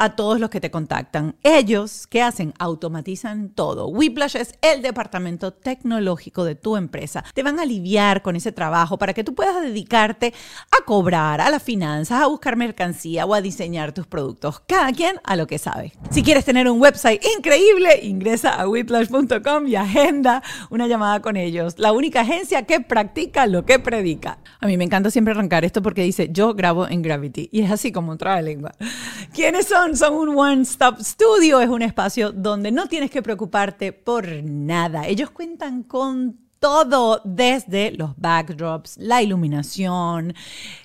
[0.00, 1.36] a todos los que te contactan.
[1.42, 2.54] Ellos, ¿qué hacen?
[2.58, 3.88] Automatizan todo.
[3.88, 7.22] Whiplash es el departamento tecnológico de tu empresa.
[7.34, 10.32] Te van a aliviar con ese trabajo para que tú puedas dedicarte
[10.70, 14.60] a cobrar, a las finanzas, a buscar mercancía o a diseñar tus productos.
[14.66, 15.92] Cada quien a lo que sabe.
[16.10, 21.74] Si quieres tener un website increíble, ingresa a whiplash.com y agenda una llamada con ellos.
[21.76, 24.38] La única agencia que practica lo que predica.
[24.60, 27.50] A mí me encanta siempre arrancar esto porque dice, yo grabo en Gravity.
[27.52, 28.72] Y es así como un lengua.
[29.34, 29.89] ¿Quiénes son?
[29.94, 31.60] Son un one-stop studio.
[31.60, 35.06] Es un espacio donde no tienes que preocuparte por nada.
[35.06, 40.34] Ellos cuentan con todo desde los backdrops, la iluminación,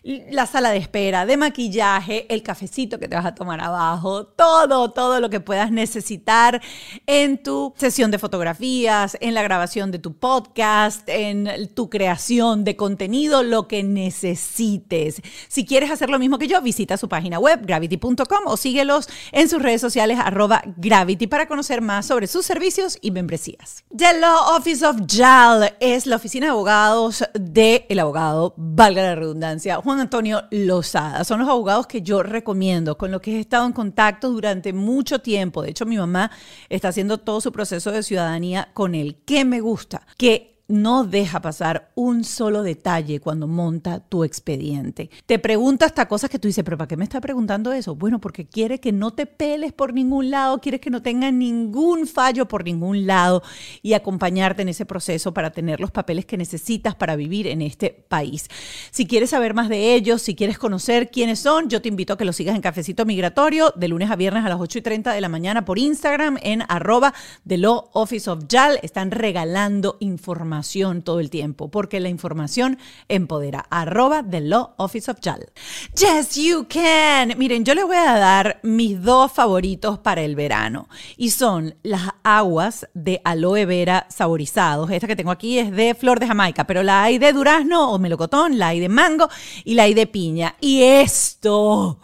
[0.04, 4.92] la sala de espera, de maquillaje, el cafecito que te vas a tomar abajo, todo,
[4.92, 6.62] todo lo que puedas necesitar
[7.06, 12.78] en tu sesión de fotografías, en la grabación de tu podcast, en tu creación de
[12.78, 15.22] contenido, lo que necesites.
[15.50, 19.50] Si quieres hacer lo mismo que yo, visita su página web gravity.com o síguelos en
[19.50, 23.84] sus redes sociales arroba gravity para conocer más sobre sus servicios y membresías.
[23.94, 29.78] The Law Office of JAL es la oficina de abogados del abogado, valga la redundancia,
[29.78, 31.24] Juan Antonio Lozada.
[31.24, 35.20] Son los abogados que yo recomiendo, con los que he estado en contacto durante mucho
[35.20, 35.62] tiempo.
[35.62, 36.32] De hecho, mi mamá
[36.70, 39.18] está haciendo todo su proceso de ciudadanía con él.
[39.26, 40.06] ¿Qué me gusta?
[40.18, 45.10] Que no deja pasar un solo detalle cuando monta tu expediente.
[45.26, 47.96] Te pregunta hasta cosas que tú dices, pero ¿para qué me está preguntando eso?
[47.96, 52.08] Bueno, porque quiere que no te peles por ningún lado, quiere que no tenga ningún
[52.08, 53.44] fallo por ningún lado
[53.84, 57.92] y acompañarte en ese proceso para tener los papeles que necesitas para vivir en este
[58.08, 58.48] país.
[58.92, 62.18] Si quieres saber más de ellos, si quieres conocer quiénes son, yo te invito a
[62.18, 65.14] que los sigas en Cafecito Migratorio de lunes a viernes a las 8 y 30
[65.14, 67.14] de la mañana por Instagram en arroba
[67.46, 68.46] Law Office of.
[68.82, 70.55] Están regalando información
[71.04, 73.66] todo el tiempo, porque la información empodera.
[73.70, 75.52] Arroba The Law Office of JAL.
[75.98, 77.38] Yes, you can.
[77.38, 80.88] Miren, yo les voy a dar mis dos favoritos para el verano
[81.18, 84.90] y son las aguas de aloe vera saborizados.
[84.92, 88.00] Esta que tengo aquí es de flor de Jamaica, pero la hay de durazno o
[88.00, 89.30] melocotón, la hay de mango
[89.64, 90.56] y la hay de piña.
[90.62, 92.00] Y esto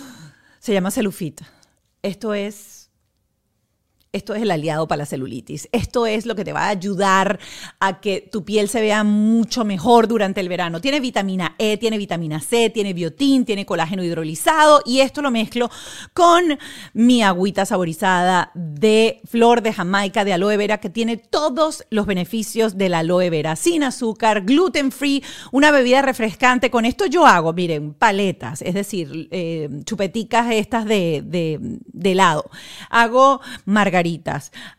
[0.58, 1.46] se llama celufita.
[2.02, 2.75] Esto es
[4.16, 5.68] esto es el aliado para la celulitis.
[5.72, 7.38] Esto es lo que te va a ayudar
[7.80, 10.80] a que tu piel se vea mucho mejor durante el verano.
[10.80, 15.70] Tiene vitamina E, tiene vitamina C, tiene biotín, tiene colágeno hidrolizado y esto lo mezclo
[16.14, 16.58] con
[16.94, 22.78] mi agüita saborizada de flor de Jamaica de aloe vera que tiene todos los beneficios
[22.78, 26.70] de aloe vera, sin azúcar, gluten free, una bebida refrescante.
[26.70, 32.48] Con esto yo hago, miren, paletas, es decir, eh, chupeticas estas de, de helado.
[32.88, 34.05] Hago margarita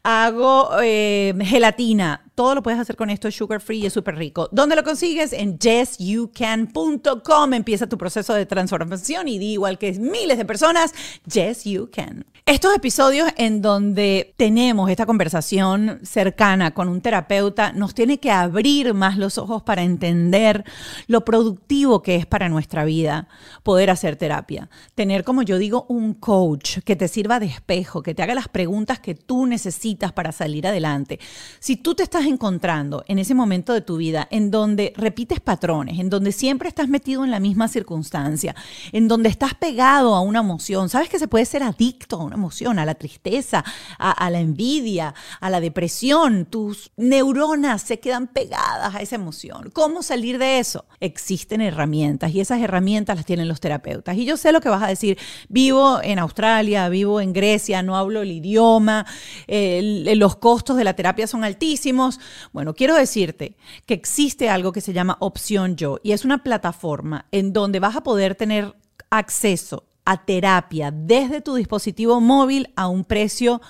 [0.03, 4.15] hago eh, gelatina, todo lo puedes hacer con esto, es sugar free y es súper
[4.15, 4.47] rico.
[4.51, 5.33] ¿Dónde lo consigues?
[5.33, 7.53] En yesyoucan.com.
[7.55, 10.93] Empieza tu proceso de transformación y di igual que miles de personas,
[11.25, 12.25] yes you can.
[12.45, 18.93] Estos episodios en donde tenemos esta conversación cercana con un terapeuta nos tiene que abrir
[18.93, 20.63] más los ojos para entender
[21.07, 23.27] lo productivo que es para nuestra vida
[23.63, 24.69] poder hacer terapia.
[24.93, 28.47] Tener, como yo digo, un coach que te sirva de espejo, que te haga las
[28.47, 31.19] preguntas que tú necesitas para salir adelante.
[31.59, 35.99] Si tú te estás encontrando en ese momento de tu vida en donde repites patrones,
[35.99, 38.55] en donde siempre estás metido en la misma circunstancia,
[38.91, 42.35] en donde estás pegado a una emoción, sabes que se puede ser adicto a una
[42.35, 43.63] emoción, a la tristeza,
[43.97, 49.71] a, la envidia, a la depresión, tus neuronas se quedan pegadas a esa emoción.
[49.73, 50.85] ¿Cómo salir de eso?
[50.99, 54.17] Existen herramientas y esas herramientas las tienen los terapeutas.
[54.17, 55.17] Y yo sé lo que vas a decir,
[55.49, 59.05] vivo en Australia, vivo en Grecia, no hablo el idioma,
[59.47, 62.16] los costos de la terapia son altísimos.
[62.53, 67.25] Bueno, quiero decirte que existe algo que se llama Opción Yo y es una plataforma
[67.31, 68.75] en donde vas a poder tener
[69.09, 73.61] acceso a terapia desde tu dispositivo móvil a un precio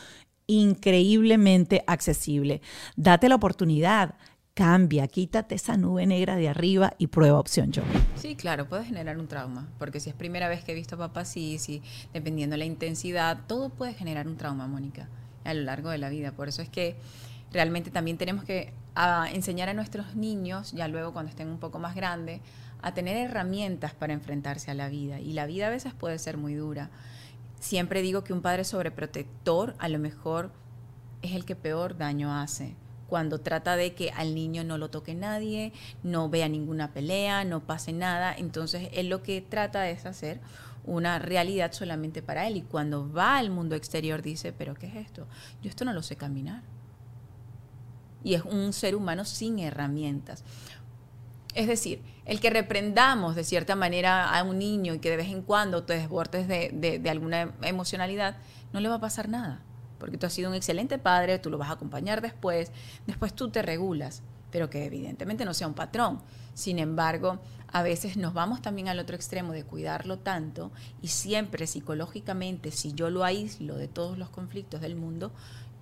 [0.45, 2.61] increíblemente accesible.
[2.95, 4.15] Date la oportunidad
[4.57, 7.83] cambia, quítate esa nube negra de arriba y prueba opción yo.
[8.15, 10.97] Sí, claro, puede generar un trauma, porque si es primera vez que he visto a
[10.97, 15.09] papá, sí, sí, dependiendo de la intensidad, todo puede generar un trauma, Mónica,
[15.43, 16.31] a lo largo de la vida.
[16.31, 16.95] Por eso es que
[17.51, 18.73] realmente también tenemos que
[19.31, 22.41] enseñar a nuestros niños, ya luego cuando estén un poco más grandes,
[22.81, 25.19] a tener herramientas para enfrentarse a la vida.
[25.19, 26.89] Y la vida a veces puede ser muy dura.
[27.59, 30.51] Siempre digo que un padre sobreprotector a lo mejor
[31.21, 32.75] es el que peor daño hace
[33.07, 35.71] cuando trata de que al niño no lo toque nadie,
[36.03, 38.35] no vea ninguna pelea, no pase nada.
[38.37, 40.41] Entonces él lo que trata es hacer
[40.83, 42.57] una realidad solamente para él.
[42.57, 45.25] Y cuando va al mundo exterior dice, pero ¿qué es esto?
[45.61, 46.63] Yo esto no lo sé caminar.
[48.27, 50.43] Y es un ser humano sin herramientas.
[51.55, 55.29] Es decir, El que reprendamos de cierta manera a un niño y que de vez
[55.29, 58.35] en cuando te desbordes de, de, alguna emocionalidad,
[58.73, 59.61] no le va a pasar nada.
[59.97, 62.73] Porque tú has sido un excelente padre, tú lo vas a acompañar después,
[63.05, 66.19] después tú te regulas, pero que evidentemente no sea un patrón.
[66.53, 67.39] Sin embargo,
[67.71, 72.91] a veces nos vamos también al otro extremo de cuidarlo tanto y siempre psicológicamente, si
[72.91, 75.31] yo lo aíslo de todos los conflictos del mundo,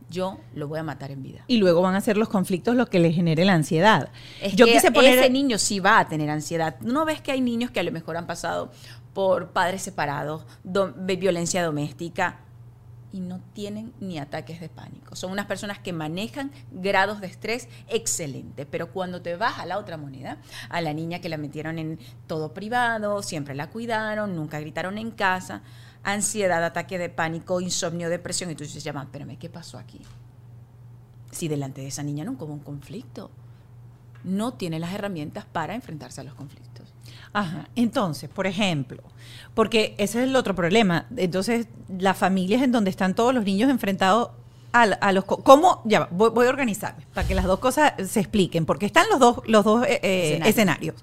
[0.09, 1.43] yo lo voy a matar en vida.
[1.47, 4.09] Y luego van a ser los conflictos los que le genere la ansiedad.
[4.41, 6.79] Es yo que quise poner ese niño sí va a tener ansiedad.
[6.81, 8.71] ¿No ves que hay niños que a lo mejor han pasado
[9.13, 12.39] por padres separados, do- violencia doméstica
[13.11, 15.15] y no tienen ni ataques de pánico?
[15.15, 19.77] Son unas personas que manejan grados de estrés excelente, pero cuando te vas a la
[19.79, 20.37] otra moneda,
[20.69, 25.11] a la niña que la metieron en todo privado, siempre la cuidaron, nunca gritaron en
[25.11, 25.61] casa,
[26.05, 30.01] ansiedad, ataque de pánico, insomnio, depresión, y tú dices, llama, espérame, ¿qué pasó aquí?
[31.31, 33.29] Si delante de esa niña no hubo un conflicto
[34.25, 36.93] no tiene las herramientas para enfrentarse a los conflictos.
[37.31, 37.69] Ajá.
[37.75, 39.03] Entonces, por ejemplo,
[39.53, 41.05] porque ese es el otro problema.
[41.15, 44.31] Entonces, las familias en donde están todos los niños enfrentados
[44.81, 45.25] a, a los...
[45.25, 45.81] ¿Cómo?
[45.85, 49.05] Ya va, voy, voy a organizarme para que las dos cosas se expliquen, porque están
[49.09, 50.47] los dos, los dos eh, eh, Escenarios.
[50.49, 50.95] escenarios.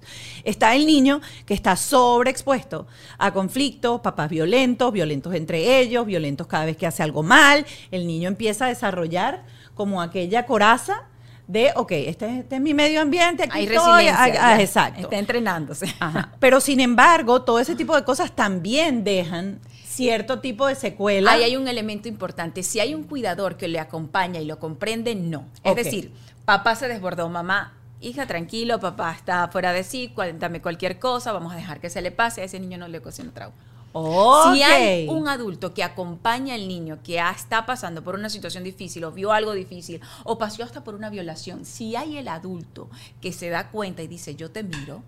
[0.44, 2.86] Está el niño que está sobreexpuesto
[3.18, 7.64] a conflictos, papás violentos, violentos entre ellos, violentos cada vez que hace algo mal.
[7.90, 11.04] El niño empieza a desarrollar como aquella coraza
[11.48, 14.06] de, ok, este, este es mi medio ambiente, aquí Hay estoy.
[14.08, 15.02] ah, ah, exacto.
[15.02, 15.86] Está entrenándose.
[15.98, 16.32] Ajá.
[16.38, 19.60] Pero sin embargo, todo ese tipo de cosas también dejan
[19.92, 21.32] cierto tipo de secuela.
[21.32, 22.62] Ahí hay un elemento importante.
[22.62, 25.46] Si hay un cuidador que le acompaña y lo comprende, no.
[25.62, 26.12] Es decir,
[26.44, 31.52] papá se desbordó, mamá, hija, tranquilo, papá está fuera de sí, cuéntame cualquier cosa, vamos
[31.52, 33.54] a dejar que se le pase, a ese niño no le ocasiona trauma.
[33.94, 34.54] Ok.
[34.54, 39.04] Si hay un adulto que acompaña al niño que está pasando por una situación difícil
[39.04, 42.88] o vio algo difícil o pasó hasta por una violación, si hay el adulto
[43.20, 45.02] que se da cuenta y dice, yo te miro,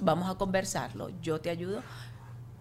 [0.00, 1.82] vamos a conversarlo, yo te ayudo,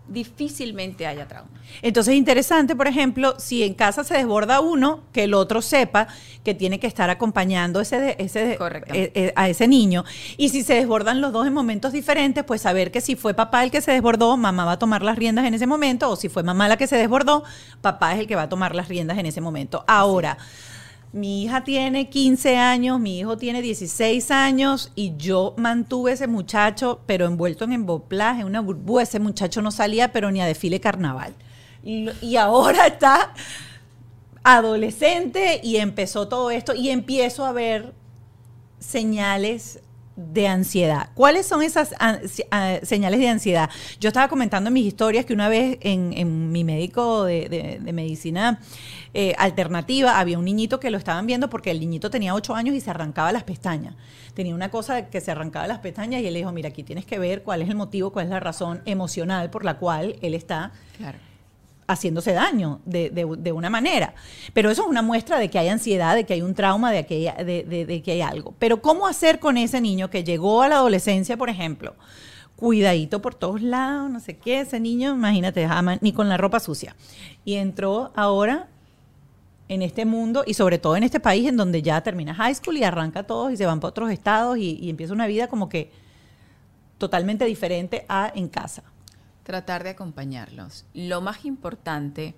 [0.07, 1.49] difícilmente haya trauma.
[1.81, 6.07] Entonces es interesante, por ejemplo, si en casa se desborda uno, que el otro sepa
[6.43, 8.57] que tiene que estar acompañando ese, de- ese, de-
[8.93, 10.03] eh, eh, a ese niño.
[10.37, 13.63] Y si se desbordan los dos en momentos diferentes, pues saber que si fue papá
[13.63, 16.29] el que se desbordó, mamá va a tomar las riendas en ese momento, o si
[16.29, 17.43] fue mamá la que se desbordó,
[17.81, 19.83] papá es el que va a tomar las riendas en ese momento.
[19.87, 20.37] Ahora,
[21.15, 26.99] mi hija tiene 15 años, mi hijo tiene 16 años y yo mantuve ese muchacho,
[27.05, 29.03] pero envuelto en emboplaje, en una burbuja.
[29.03, 31.33] Ese muchacho no salía, pero ni a desfile carnaval.
[31.83, 33.33] Y, y ahora está
[34.43, 37.93] adolescente y empezó todo esto y empiezo a ver
[38.79, 39.79] señales
[40.15, 41.09] de ansiedad.
[41.13, 42.19] ¿Cuáles son esas ah,
[42.83, 43.69] señales de ansiedad?
[43.99, 48.59] Yo estaba comentando en mis historias que una vez en, mi médico de, medicina
[49.13, 52.75] eh, alternativa había un niñito que lo estaban viendo porque el niñito tenía ocho años
[52.75, 53.95] y se arrancaba las pestañas.
[54.33, 57.19] Tenía una cosa que se arrancaba las pestañas y él dijo, mira, aquí tienes que
[57.19, 60.71] ver cuál es el motivo, cuál es la razón emocional por la cual él está
[60.97, 61.17] Claro.
[61.87, 64.15] Haciéndose daño de, de- una manera.
[64.53, 67.05] Pero eso es una muestra de que hay ansiedad, de que hay un trauma, de
[67.05, 67.29] que
[68.11, 68.53] hay, algo.
[68.59, 71.95] Pero ¿cómo hacer con ese niño que llegó a la adolescencia, por ejemplo?
[72.55, 76.59] Cuidadito por todos lados, no sé qué, ese niño, imagínate, jamás, ni con la ropa
[76.59, 76.95] sucia.
[77.43, 78.67] Y entró ahora
[79.67, 82.77] en este mundo y sobre todo en este país en donde ya termina high school
[82.77, 85.91] y arranca todos y se van para otros estados y empieza una vida como que
[86.97, 88.83] totalmente diferente a en casa.
[89.45, 90.85] Tratar de acompañarlos.
[90.95, 92.33] Lo más importante,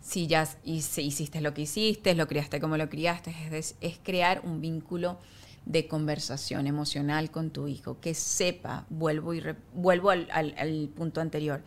[0.00, 4.60] si ya hiciste lo que hiciste, lo criaste como lo criaste, es, es crear un
[4.62, 5.18] vínculo
[5.66, 11.20] de conversación emocional con tu hijo, que sepa, vuelvo, y re- vuelvo al- al punto
[11.20, 11.62] anterior,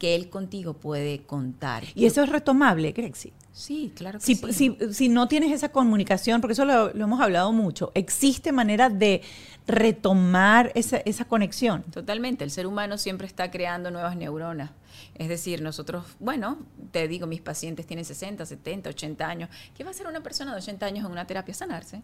[0.00, 1.84] que él contigo puede contar.
[1.94, 3.34] Y eso es retomable, Grexi.
[3.52, 4.52] Sí, claro que Si, sí.
[4.78, 8.88] si, si no tienes esa comunicación, porque eso lo, lo hemos hablado mucho, ¿existe manera
[8.88, 9.20] de
[9.66, 11.82] retomar esa, esa conexión?
[11.82, 14.70] Totalmente, el ser humano siempre está creando nuevas neuronas.
[15.16, 16.58] Es decir, nosotros, bueno,
[16.92, 19.50] te digo, mis pacientes tienen 60, 70, 80 años.
[19.76, 21.52] ¿Qué va a hacer una persona de 80 años en una terapia?
[21.52, 22.00] Sanarse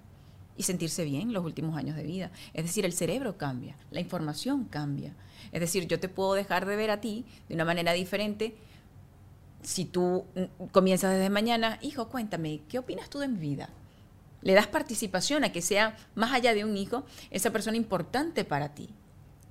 [0.56, 2.30] y sentirse bien los últimos años de vida.
[2.54, 5.14] Es decir, el cerebro cambia, la información cambia.
[5.52, 8.56] Es decir, yo te puedo dejar de ver a ti de una manera diferente
[9.62, 13.68] si tú mm, comienzas desde mañana, hijo, cuéntame, ¿qué opinas tú de mi vida?
[14.42, 18.74] Le das participación a que sea, más allá de un hijo, esa persona importante para
[18.74, 18.90] ti.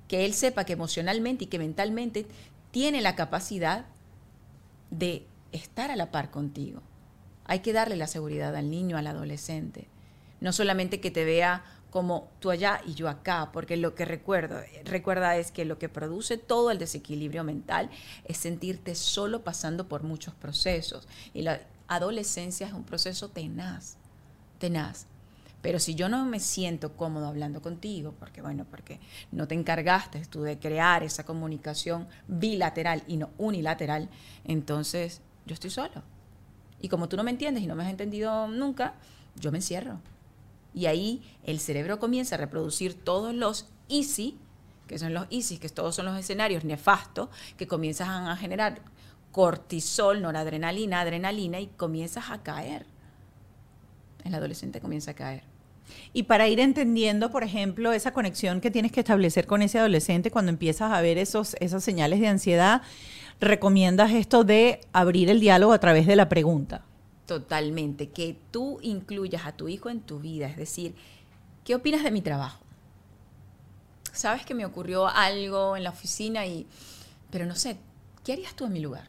[0.07, 2.27] Que él sepa que emocionalmente y que mentalmente
[2.71, 3.85] tiene la capacidad
[4.89, 6.81] de estar a la par contigo.
[7.43, 9.87] Hay que darle la seguridad al niño, al adolescente.
[10.41, 11.63] No solamente que te vea
[11.95, 15.87] como tú allá y yo acá, porque lo que recuerdo, recuerda es que lo que
[15.87, 17.89] produce todo el desequilibrio mental
[18.25, 21.07] es sentirte solo pasando por muchos procesos.
[21.33, 23.95] Y la adolescencia es un proceso tenaz,
[24.59, 25.07] tenaz.
[25.61, 28.99] Pero si yo no me siento cómodo hablando contigo, porque bueno, porque
[29.31, 34.09] no te encargaste tú de crear esa comunicación bilateral y no unilateral,
[34.43, 36.03] entonces yo estoy solo.
[36.81, 38.95] Y como tú no me entiendes y no me has entendido nunca,
[39.37, 40.01] yo me encierro.
[40.75, 44.37] Y ahí el cerebro comienza a reproducir todos los easy,
[44.87, 48.81] que son los easy, que todos son los escenarios nefastos, que comienzan a generar
[49.31, 52.85] cortisol, noradrenalina, adrenalina y comienzas a caer.
[54.25, 55.43] El adolescente comienza a caer.
[56.13, 60.29] Y para ir entendiendo, por ejemplo, esa conexión que tienes que establecer con ese adolescente
[60.29, 62.81] cuando empiezas a ver esos, esas señales de ansiedad,
[63.39, 66.83] recomiendas esto de abrir el diálogo a través de la pregunta.
[67.25, 70.95] Totalmente, que tú incluyas a tu hijo en tu vida, es decir,
[71.63, 72.59] ¿qué opinas de mi trabajo?
[74.13, 76.67] Sabes que me ocurrió algo en la oficina y,
[77.31, 77.77] pero no sé,
[78.23, 79.07] ¿qué harías tú en mi lugar?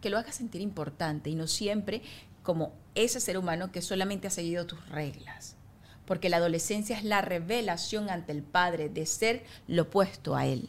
[0.00, 2.02] Que lo hagas sentir importante y no siempre
[2.42, 5.54] como ese ser humano que solamente ha seguido tus reglas.
[6.06, 10.68] Porque la adolescencia es la revelación ante el padre de ser lo opuesto a él.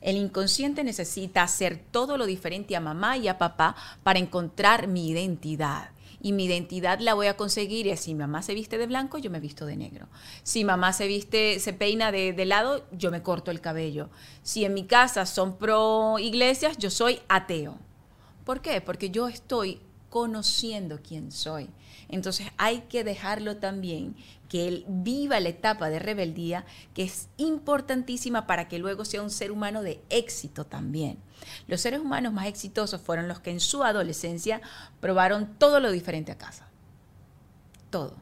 [0.00, 5.08] El inconsciente necesita hacer todo lo diferente a mamá y a papá para encontrar mi
[5.08, 5.90] identidad.
[6.20, 9.30] Y mi identidad la voy a conseguir es si mamá se viste de blanco, yo
[9.30, 10.08] me visto de negro.
[10.42, 14.08] Si mamá se viste, se peina de, de lado, yo me corto el cabello.
[14.42, 17.78] Si en mi casa son pro iglesias, yo soy ateo.
[18.44, 18.80] ¿Por qué?
[18.80, 19.80] Porque yo estoy
[20.16, 21.68] conociendo quién soy.
[22.08, 24.16] Entonces hay que dejarlo también
[24.48, 26.64] que él viva la etapa de rebeldía,
[26.94, 31.18] que es importantísima para que luego sea un ser humano de éxito también.
[31.68, 34.62] Los seres humanos más exitosos fueron los que en su adolescencia
[35.00, 36.66] probaron todo lo diferente a casa.
[37.90, 38.14] Todo.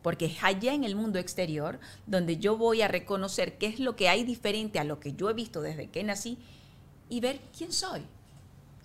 [0.00, 3.94] Porque es allá en el mundo exterior donde yo voy a reconocer qué es lo
[3.94, 6.38] que hay diferente a lo que yo he visto desde que nací
[7.10, 8.06] y ver quién soy.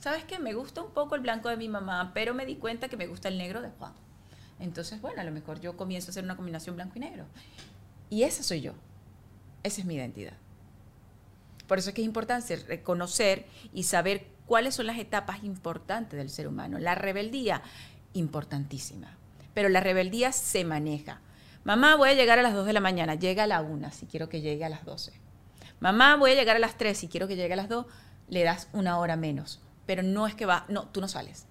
[0.02, 0.40] ¿Sabes qué?
[0.40, 3.06] Me gusta un poco el blanco de mi mamá, pero me di cuenta que me
[3.06, 3.94] gusta el negro de Juan.
[4.60, 7.26] Entonces, bueno, a lo mejor yo comienzo a hacer una combinación blanco y negro.
[8.10, 8.74] Y esa soy yo.
[9.62, 10.34] Esa es mi identidad.
[11.68, 16.32] Por eso es que es importante reconocer y saber cuáles son las etapas importantes del
[16.32, 16.80] ser humano.
[16.80, 17.62] La rebeldía,
[18.14, 19.16] importantísima.
[19.54, 21.22] Pero la rebeldía se maneja.
[21.64, 23.14] Mamá, voy a llegar a las 2 de la mañana.
[23.14, 25.14] Llega a la 1 si quiero que llegue a las 12.
[25.80, 27.86] Mamá, voy a llegar a las 3 si quiero que llegue a las 2.
[28.30, 29.62] Le das una hora menos.
[29.86, 31.46] Pero no es que va, no, tú no sales.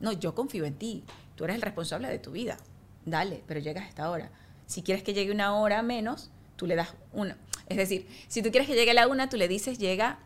[0.00, 1.04] No, yo confío en ti.
[1.34, 2.56] Tú eres el responsable de tu vida.
[3.04, 4.30] Dale, pero llegas a esta hora.
[4.66, 7.36] Si quieres que llegue una hora menos, tú le das una.
[7.68, 10.18] Es decir, si tú quieres que llegue a la una, tú le dices llega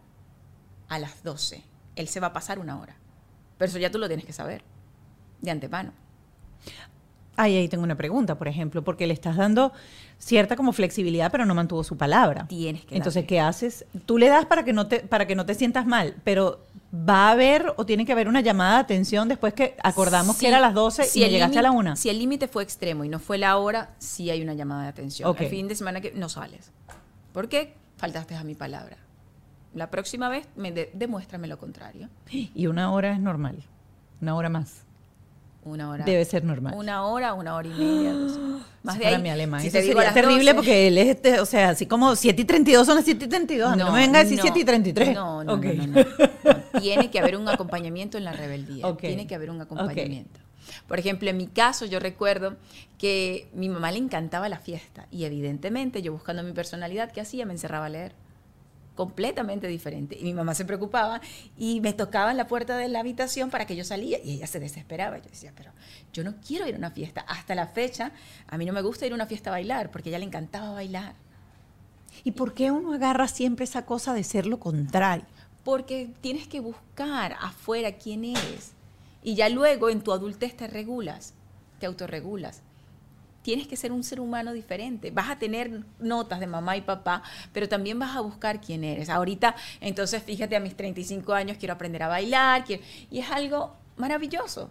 [0.88, 1.62] a las 12.
[1.96, 2.96] Él se va a pasar una hora.
[3.58, 4.62] Pero eso ya tú lo tienes que saber
[5.40, 5.92] de antemano.
[7.36, 9.72] Ahí, ahí tengo una pregunta, por ejemplo, porque le estás dando
[10.18, 12.46] cierta como flexibilidad, pero no mantuvo su palabra.
[12.46, 12.96] Tienes que.
[12.96, 13.86] Entonces, ¿qué haces?
[14.04, 16.60] Tú le das para que no te, para que no te sientas mal, pero
[16.94, 20.48] ¿va a haber o tiene que haber una llamada de atención después que acordamos que
[20.48, 21.96] era a las 12 y llegaste a la 1?
[21.96, 24.88] Si el límite fue extremo y no fue la hora, sí hay una llamada de
[24.88, 25.34] atención.
[25.38, 26.70] El fin de semana que no sales.
[27.32, 27.74] ¿Por qué?
[27.96, 28.98] Faltaste a mi palabra.
[29.74, 32.08] La próxima vez me demuéstrame lo contrario.
[32.30, 33.62] Y una hora es normal.
[34.20, 34.84] Una hora más.
[35.64, 36.04] Una hora.
[36.04, 36.74] Debe ser normal.
[36.76, 38.12] Una hora, una hora y media.
[38.82, 39.22] Más de ahí.
[39.22, 39.60] mi alemán.
[39.60, 42.96] Si sería terrible porque él es, este, o sea, así como 7 y 32 son
[42.96, 43.76] las 7 y 32.
[43.76, 45.14] No, no me venga a decir 7 y 33.
[45.14, 46.04] No, no, no, no,
[46.80, 48.92] Tiene que haber un acompañamiento en la rebeldía.
[48.96, 50.40] Tiene que haber un acompañamiento.
[50.88, 52.56] Por ejemplo, en mi caso yo recuerdo
[52.98, 57.46] que mi mamá le encantaba la fiesta y evidentemente yo buscando mi personalidad, ¿qué hacía?
[57.46, 58.12] Me encerraba a leer
[58.94, 60.16] completamente diferente.
[60.18, 61.20] Y mi mamá se preocupaba
[61.56, 64.46] y me tocaba en la puerta de la habitación para que yo salía y ella
[64.46, 65.18] se desesperaba.
[65.18, 65.72] Yo decía, pero
[66.12, 67.22] yo no quiero ir a una fiesta.
[67.22, 68.12] Hasta la fecha,
[68.46, 70.26] a mí no me gusta ir a una fiesta a bailar porque a ella le
[70.26, 71.14] encantaba bailar.
[72.24, 75.24] ¿Y por qué uno agarra siempre esa cosa de ser lo contrario?
[75.64, 78.72] Porque tienes que buscar afuera quién eres.
[79.22, 81.34] Y ya luego en tu adultez te regulas,
[81.78, 82.62] te autorregulas
[83.42, 85.10] tienes que ser un ser humano diferente.
[85.10, 87.22] Vas a tener notas de mamá y papá,
[87.52, 89.08] pero también vas a buscar quién eres.
[89.08, 92.64] Ahorita, entonces, fíjate, a mis 35 años quiero aprender a bailar,
[93.10, 94.70] y es algo maravilloso.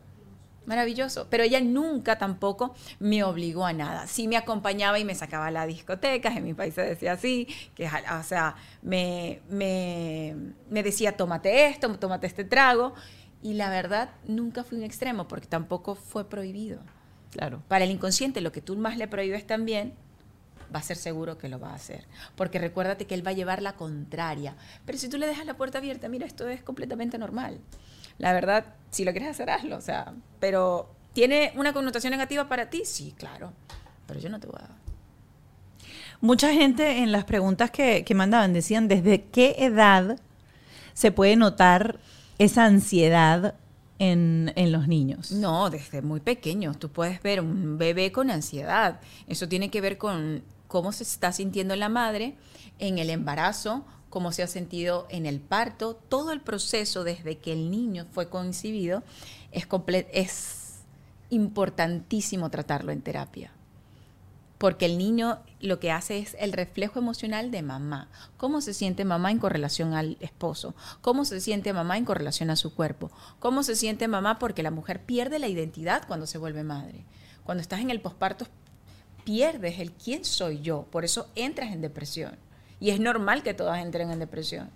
[0.63, 4.05] Maravilloso, pero ella nunca tampoco me obligó a nada.
[4.05, 7.47] Sí me acompañaba y me sacaba a las discotecas, en mi país se decía así,
[7.73, 10.35] que o sea, me, me,
[10.69, 12.93] me decía, tómate esto, tómate este trago,
[13.41, 16.79] y la verdad nunca fui un extremo porque tampoco fue prohibido.
[17.31, 17.63] Claro.
[17.67, 19.93] Para el inconsciente, lo que tú más le prohíbes también,
[20.73, 22.05] va a ser seguro que lo va a hacer.
[22.35, 24.55] Porque recuérdate que él va a llevar la contraria.
[24.85, 27.59] Pero si tú le dejas la puerta abierta, mira, esto es completamente normal.
[28.17, 29.77] La verdad, si lo quieres hacer, hazlo.
[29.77, 32.83] O sea, pero ¿tiene una connotación negativa para ti?
[32.85, 33.53] Sí, claro.
[34.07, 34.69] Pero yo no te voy a...
[36.19, 40.19] Mucha gente en las preguntas que, que mandaban decían, ¿desde qué edad
[40.93, 41.99] se puede notar
[42.37, 43.55] esa ansiedad
[44.01, 45.31] en, los niños?
[45.31, 46.79] No, desde muy pequeños.
[46.79, 48.99] Tú puedes ver un bebé con ansiedad.
[49.27, 52.35] Eso tiene que ver con cómo se está sintiendo la madre
[52.79, 55.93] en el embarazo, cómo se ha sentido en el parto.
[55.93, 59.03] Todo el proceso desde que el niño fue concebido
[59.51, 59.67] es,
[60.11, 60.79] es
[61.29, 63.51] importantísimo tratarlo en terapia
[64.61, 68.09] porque el niño lo que hace es el reflejo emocional de mamá.
[68.37, 70.75] ¿Cómo se siente mamá en correlación al esposo?
[71.01, 73.09] ¿Cómo se siente mamá en correlación a su cuerpo?
[73.39, 77.05] ¿Cómo se siente mamá porque la mujer pierde la identidad cuando se vuelve madre?
[77.43, 78.45] Cuando estás en el posparto
[79.23, 82.37] pierdes el quién soy yo, por eso entras en depresión.
[82.79, 84.69] Y es normal que todas entren en depresión.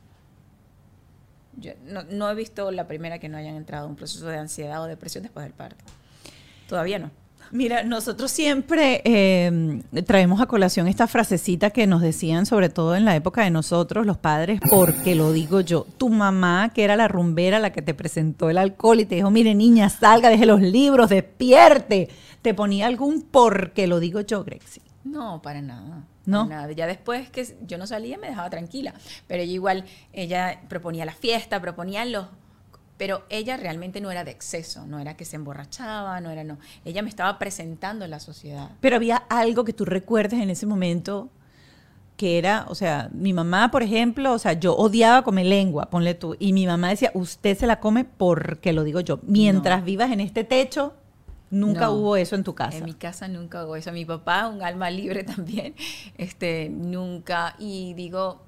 [1.58, 4.40] Yo no, no he visto la primera que no hayan entrado en un proceso de
[4.40, 5.86] ansiedad o depresión después del parto.
[6.68, 7.12] Todavía no.
[7.56, 13.06] Mira, nosotros siempre eh, traemos a colación esta frasecita que nos decían, sobre todo en
[13.06, 15.88] la época de nosotros, los padres, porque lo digo yo.
[15.98, 19.32] Tu mamá, que era la rumbera, la que te presentó el alcohol y te dijo,
[19.32, 22.10] mire niña, salga, deje los libros, despierte.
[22.42, 24.82] ¿Te ponía algún porque lo digo yo, Grexi?
[25.06, 26.04] No, para nada.
[26.26, 26.48] No.
[26.48, 26.70] nada.
[26.74, 28.94] Ya después que yo no salía me dejaba tranquila.
[29.28, 32.28] Pero ella igual, ella proponía la fiesta, proponía los
[32.98, 36.58] pero ella realmente no era de exceso, no era que se emborrachaba, no era no.
[36.86, 38.72] Ella me estaba presentando en la sociedad.
[38.80, 41.30] Pero había algo que tú recuerdes en ese momento
[42.18, 46.14] que era, o sea, mi mamá, por ejemplo, o sea, yo odiaba comer lengua, ponle
[46.14, 49.20] tú, y mi mamá decía, usted se la come porque lo digo yo.
[49.24, 50.94] Mientras vivas en este techo,
[51.50, 52.78] nunca hubo eso en tu casa.
[52.78, 53.92] En mi casa nunca hubo eso.
[53.92, 55.76] Mi papá, un alma libre también,
[56.18, 57.56] este, nunca.
[57.60, 58.44] Y digo,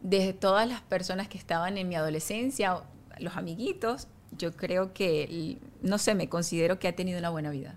[0.00, 2.80] de todas las personas que estaban en mi adolescencia,
[3.18, 7.74] los amiguitos, yo creo que, no sé, me considero que ha tenido una buena vida.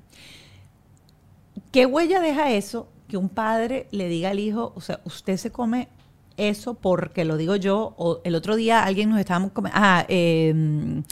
[1.72, 5.52] ¿Qué huella deja eso que un padre le diga al hijo, o sea, usted se
[5.52, 5.88] come
[6.36, 11.04] eso porque lo digo yo, o el otro día alguien nos estábamos comiendo, ah, em,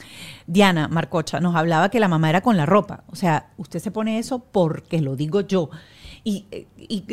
[0.45, 3.91] Diana Marcocha nos hablaba que la mamá era con la ropa, o sea, usted se
[3.91, 5.69] pone eso porque lo digo yo.
[6.27, 6.65] Y,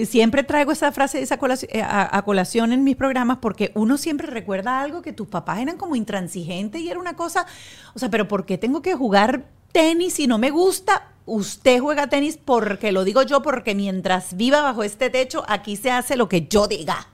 [0.07, 1.39] siempre traigo esa frase esa
[1.69, 5.77] eh, a, colación en mis programas porque uno siempre recuerda algo que tus papás eran
[5.77, 7.47] como intransigentes y era una cosa,
[7.93, 11.13] o sea, pero ¿por qué tengo que jugar tenis si no me gusta?
[11.27, 15.91] Usted juega tenis porque lo digo yo, porque mientras viva bajo este techo, aquí se
[15.91, 17.07] hace lo que yo diga.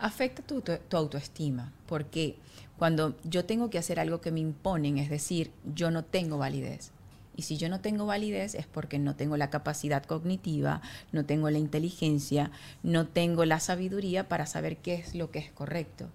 [0.00, 2.36] Afecta tu autoestima, porque
[2.76, 6.93] cuando yo tengo que hacer algo que me imponen, es decir, yo no tengo validez
[7.36, 10.80] y si yo no tengo validez es porque no tengo la capacidad cognitiva,
[11.12, 12.50] no tengo la inteligencia,
[12.82, 16.08] no tengo la sabiduría para saber qué es lo que es correcto.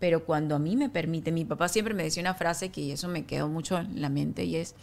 [0.00, 3.06] Pero cuando a mí me permite, mi papá siempre me decía una frase que eso
[3.06, 4.74] me quedó mucho en la mente y es,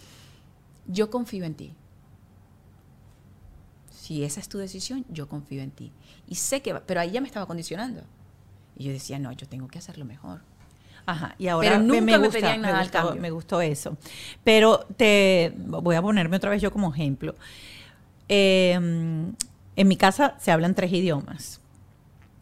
[0.87, 1.73] yo confío en ti.
[3.91, 5.91] Si esa es tu decisión, yo confío en ti.
[6.27, 8.01] Y sé que, pero ahí ya me estaba condicionando.
[8.77, 10.41] Y yo decía, no, yo tengo que hacerlo mejor.
[11.09, 12.55] Ajá, y ahora me, gusta,
[13.15, 13.97] me, gustó, eso.
[14.43, 17.33] Pero te voy a ponerme otra vez yo como ejemplo.
[18.27, 19.33] Em,
[19.75, 21.61] en mi casa se hablan tres idiomas.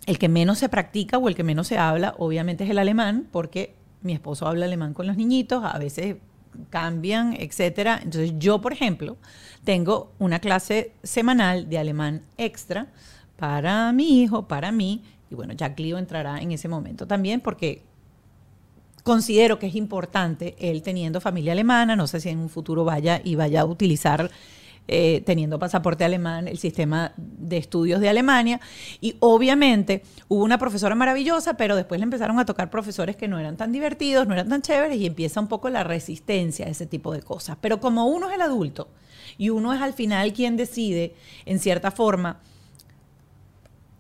[0.06, 3.30] El que menos se practica o el que menos se habla, obviamente, es el alemán,
[3.32, 6.18] porque mi esposo habla alemán con los niñitos, a veces
[6.70, 8.02] cambian, etcétera.
[8.04, 9.16] Entonces, yo, por ejemplo,
[9.64, 12.88] tengo una clase semanal de alemán extra
[13.38, 17.87] para mi hijo, para mí, y bueno, Jack Leo entrará en ese momento también, porque
[19.08, 23.22] considero que es importante él teniendo familia alemana, no sé si en un futuro vaya
[23.24, 24.30] y vaya a utilizar
[24.90, 28.60] eh, teniendo pasaporte alemán, el sistema de estudios de Alemania.
[29.00, 33.40] Y obviamente hubo una profesora maravillosa, pero después le empezaron a tocar profesores que no
[33.40, 36.86] eran tan divertidos, no eran tan chéveres y empieza un poco la resistencia a ese
[36.86, 37.56] tipo de cosas.
[37.62, 38.90] Pero como uno es el adulto
[39.38, 42.42] y uno es al final quien decide, en cierta forma,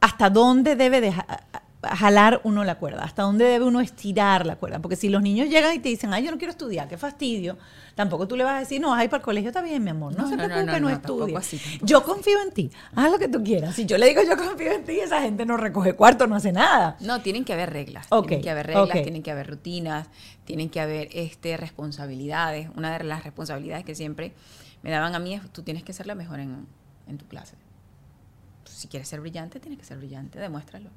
[0.01, 4.80] hasta dónde debe dejar jalar uno la cuerda, hasta dónde debe uno estirar la cuerda.
[4.80, 7.57] Porque si los niños llegan y te dicen, ay, yo no quiero estudiar, qué fastidio,
[7.95, 10.17] tampoco tú le vas a decir, no, ay, para el colegio está bien, mi amor,
[10.17, 11.38] no, se preocupe, no, estudie.
[11.84, 13.75] yo confío en ti, haz lo que tú quieras.
[13.75, 16.51] Si yo le digo, yo confío en ti, esa gente no recoge cuarto, no hace
[16.51, 16.97] nada.
[16.99, 18.07] No, tienen que haber reglas.
[18.09, 20.07] tienen que haber reglas, tienen que haber rutinas,
[20.45, 22.69] tienen que haber este, responsabilidades.
[22.75, 24.34] Una de las responsabilidades que siempre
[24.82, 26.67] me daban a mí es, tú tienes que ser la mejor en,
[27.07, 27.55] en tu clase.
[28.65, 30.89] Si quieres ser brillante, tienes que ser brillante, demuéstralo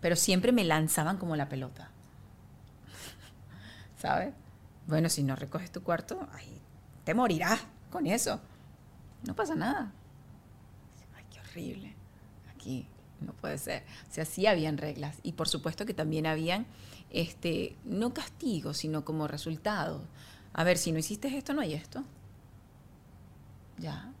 [0.00, 1.90] pero siempre me lanzaban como la pelota.
[3.98, 4.34] ¿Sabes?
[4.86, 6.60] Bueno, si no recoges tu cuarto, ay,
[7.04, 8.40] te morirás con eso.
[9.26, 9.92] No pasa nada.
[11.16, 11.94] Ay, qué horrible.
[12.54, 12.86] Aquí
[13.20, 13.82] no puede ser.
[14.08, 15.18] O sea, sí habían reglas.
[15.22, 16.66] Y por supuesto que también habían,
[17.10, 20.02] este, no castigos, sino como resultados.
[20.52, 22.04] A ver, si no hiciste esto, no hay esto.
[23.78, 24.12] Ya.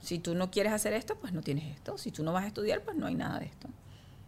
[0.00, 1.98] Si tú no quieres hacer esto, pues no tienes esto.
[1.98, 3.68] Si tú no vas a estudiar, pues no hay nada de esto.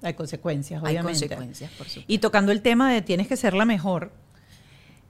[0.02, 1.08] Hay consecuencias, obviamente.
[1.24, 2.12] Hay consecuencias, por supuesto.
[2.12, 4.12] Y tocando el tema de tienes que ser la mejor,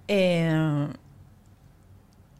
[0.09, 0.89] eh,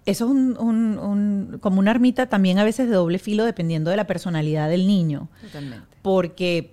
[0.05, 3.91] eso es un, un- un- como una ermita también a veces de doble filo dependiendo
[3.91, 5.29] de la personalidad del niño.
[5.41, 5.87] Totalmente.
[6.03, 6.73] Porque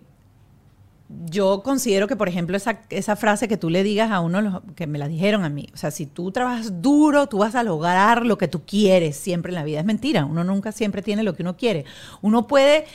[1.26, 4.62] yo considero que, por ejemplo, esa, esa frase que tú le digas a uno, los-
[4.76, 7.64] que me la dijeron a mí, o sea, si tú trabajas duro, tú vas a
[7.64, 9.80] lograr lo que tú quieres siempre en la vida.
[9.80, 11.86] Es mentira, uno nunca siempre tiene lo que uno quiere.
[12.22, 12.86] Uno puede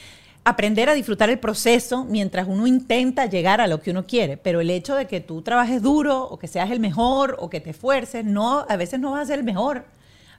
[0.45, 4.61] aprender a disfrutar el proceso mientras uno intenta llegar a lo que uno quiere, pero
[4.61, 7.71] el hecho de que tú trabajes duro o que seas el mejor o que te
[7.71, 9.87] esfuerces, no, a veces no vas a ser el mejor,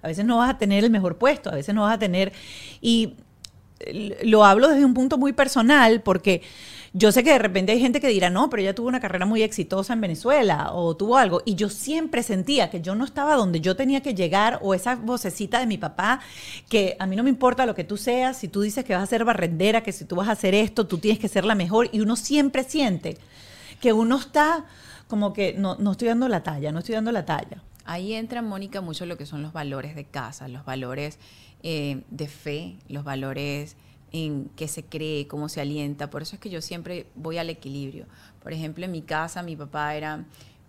[0.01, 2.31] a veces no vas a tener el mejor puesto, a veces no vas a tener...
[2.81, 3.15] Y
[4.23, 6.41] lo hablo desde un punto muy personal porque
[6.97, 9.25] yo sé que de repente hay gente que dirá, no, pero ella tuvo una carrera
[9.25, 11.41] muy exitosa en Venezuela o tuvo algo.
[11.43, 14.95] Y yo siempre sentía que yo no estaba donde yo tenía que llegar o esa
[14.95, 16.21] vocecita de mi papá,
[16.69, 19.03] que a mí no me importa lo que tú seas, si tú dices que vas
[19.03, 21.53] a ser barrendera, que si tú vas a hacer esto, tú tienes que ser la
[21.53, 21.89] mejor.
[21.91, 23.17] Y uno siempre siente
[23.81, 24.63] que uno está
[25.09, 27.61] como que no, no estoy dando la talla, no estoy dando la talla.
[27.83, 31.19] Ahí entra, Mónica, mucho lo que son los valores de casa, los valores
[31.61, 33.75] eh, de fe, los valores
[34.15, 36.09] en qué se cree, cómo se alienta.
[36.09, 38.05] Por eso es que yo siempre voy al equilibrio.
[38.41, 40.23] Por ejemplo, en mi casa mi papá era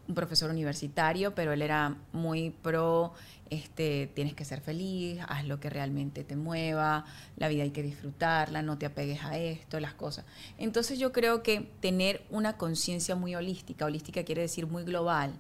[0.09, 3.13] un profesor universitario, pero él era muy pro,
[3.49, 7.05] este, tienes que ser feliz, haz lo que realmente te mueva,
[7.37, 10.25] la vida hay que disfrutarla, no te apegues a esto, las cosas.
[10.59, 15.33] Entonces yo creo que tener una conciencia muy holística, holística quiere decir muy global,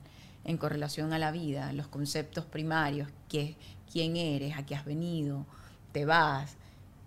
[0.44, 3.56] en correlación a la vida, los conceptos primarios, que,
[3.90, 5.44] quién eres, a qué has venido,
[5.90, 6.56] te vas,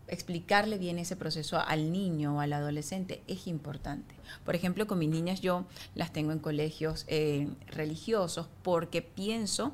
[0.10, 4.16] explicarle bien ese proceso al niño o al adolescente es importante.
[4.46, 9.74] Por ejemplo, con mis niñas yo las tengo en colegios eh, religiosos porque pienso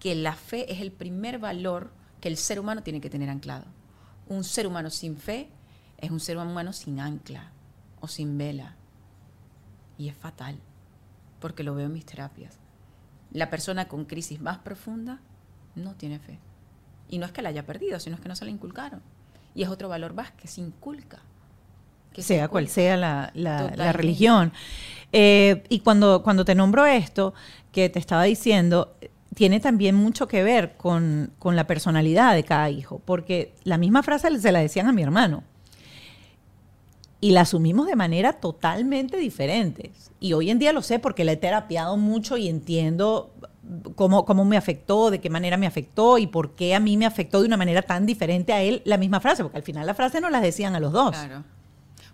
[0.00, 3.64] que la fe es el primer valor que el ser humano tiene que tener anclado.
[4.28, 5.48] Un ser humano sin fe
[5.98, 7.52] es un ser humano sin ancla
[8.00, 8.76] o sin vela.
[9.98, 10.58] Y es fatal,
[11.40, 12.58] porque lo veo en mis terapias.
[13.32, 15.20] La persona con crisis más profunda
[15.74, 16.38] no tiene fe.
[17.08, 19.00] Y no es que la haya perdido, sino es que no se la inculcaron.
[19.56, 21.18] Y es otro valor más que se inculca.
[22.12, 24.52] que se sea cual sea la, la- religión.
[25.12, 27.34] Eh, y cuando, cuando te nombro esto,
[27.72, 28.94] que te estaba diciendo,
[29.34, 34.02] tiene también mucho que ver con, con la personalidad de cada hijo, porque la misma
[34.02, 35.42] frase se la decían a mi hermano.
[37.20, 39.90] Y la asumimos de manera totalmente diferente.
[40.20, 43.30] Y hoy en día lo sé porque la he terapiado mucho y entiendo
[43.94, 47.06] cómo, cómo me afectó, de qué manera me afectó y por qué a mí me
[47.06, 49.94] afectó de una manera tan diferente a él la misma frase, porque al final la
[49.94, 51.10] frase no las decían a los dos.
[51.10, 51.44] Claro.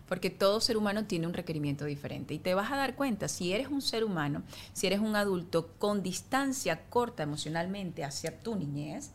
[0.08, 2.34] Porque todo ser humano tiene un requerimiento diferente.
[2.34, 4.42] Y te vas a dar cuenta, si eres un ser humano,
[4.74, 9.10] si eres un adulto con distancia corta emocionalmente hacia tu niñez,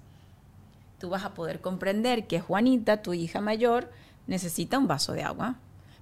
[0.99, 3.91] tú vas a poder comprender que Juanita, tu hija mayor,
[4.25, 5.57] necesita un vaso de agua.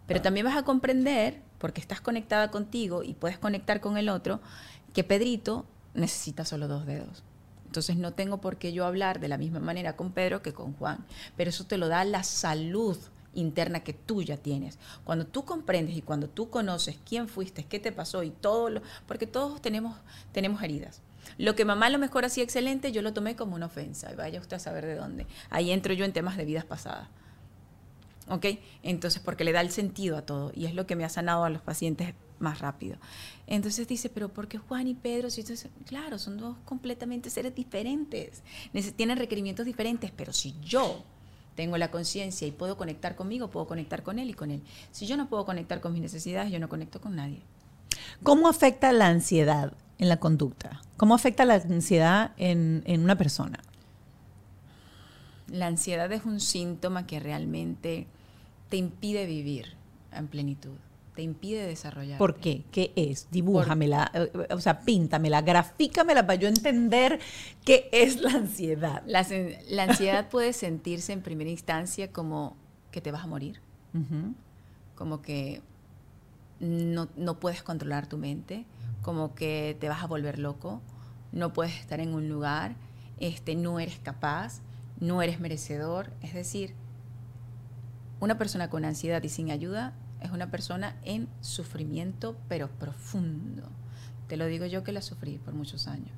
[0.08, 4.40] Pero también vas a comprender, porque estás conectada contigo y puedes conectar con el otro,
[4.94, 5.66] que Pedrito
[5.96, 7.24] necesita solo dos dedos.
[7.66, 10.74] Entonces no tengo por qué yo hablar de la misma manera con Pedro que con
[10.74, 11.06] Juan.
[11.36, 12.98] Pero eso te lo da la salud
[13.34, 14.80] interna que tú ya tienes.
[15.04, 18.82] Cuando tú comprendes y cuando tú conoces quién fuiste, qué te pasó y todo lo...
[19.08, 19.98] Porque todos tenemos,
[20.32, 21.02] tenemos heridas.
[21.38, 24.12] Lo que mamá lo mejor hacía excelente, yo lo tomé como una ofensa.
[24.12, 25.28] Y vaya usted a saber de dónde.
[25.50, 27.10] Ahí entro yo en temas de vidas pasadas.
[28.30, 28.46] ¿Ok?
[28.84, 31.44] Entonces, porque le da el sentido a todo y es lo que me ha sanado
[31.44, 32.98] a los pacientes más rápido.
[33.48, 35.30] Entonces dice, pero ¿por qué Juan y Pedro?
[35.30, 38.42] Si entonces, claro, son dos completamente seres diferentes,
[38.96, 41.04] tienen requerimientos diferentes, pero si yo
[41.56, 44.62] tengo la conciencia y puedo conectar conmigo, puedo conectar con él y con él.
[44.92, 47.42] Si yo no puedo conectar con mis necesidades, yo no conecto con nadie.
[48.24, 50.82] ¿Cómo afecta la ansiedad en la conducta?
[50.98, 53.60] ¿Cómo afecta la ansiedad en, en una persona?
[55.48, 58.08] La ansiedad es un síntoma que realmente
[58.70, 59.74] te impide vivir
[60.12, 60.78] en plenitud,
[61.16, 62.18] te impide desarrollar.
[62.18, 62.66] ¿Por qué?
[62.72, 63.30] ¿Qué es?
[63.32, 67.20] Dibújamela, eh, o sea, píntamela, grafícamela para yo entender
[67.64, 69.02] qué es la ansiedad.
[69.08, 69.20] La,
[69.84, 72.58] ansiedad puede sentirse en primera instancia como
[72.92, 73.62] que te vas a morir,
[74.96, 75.62] como que
[76.60, 78.66] no, no puedes controlar tu mente,
[79.02, 80.82] como que te vas a volver loco,
[81.32, 82.76] no puedes estar en un lugar,
[83.20, 84.62] este, no eres capaz,
[85.00, 86.12] no eres merecedor.
[86.22, 86.74] Es decir,
[88.20, 89.94] una persona con ansiedad y sin ayuda
[90.26, 93.64] es una persona en sufrimiento, pero profundo.
[94.28, 96.12] Te lo digo yo que la sufrí por muchos años.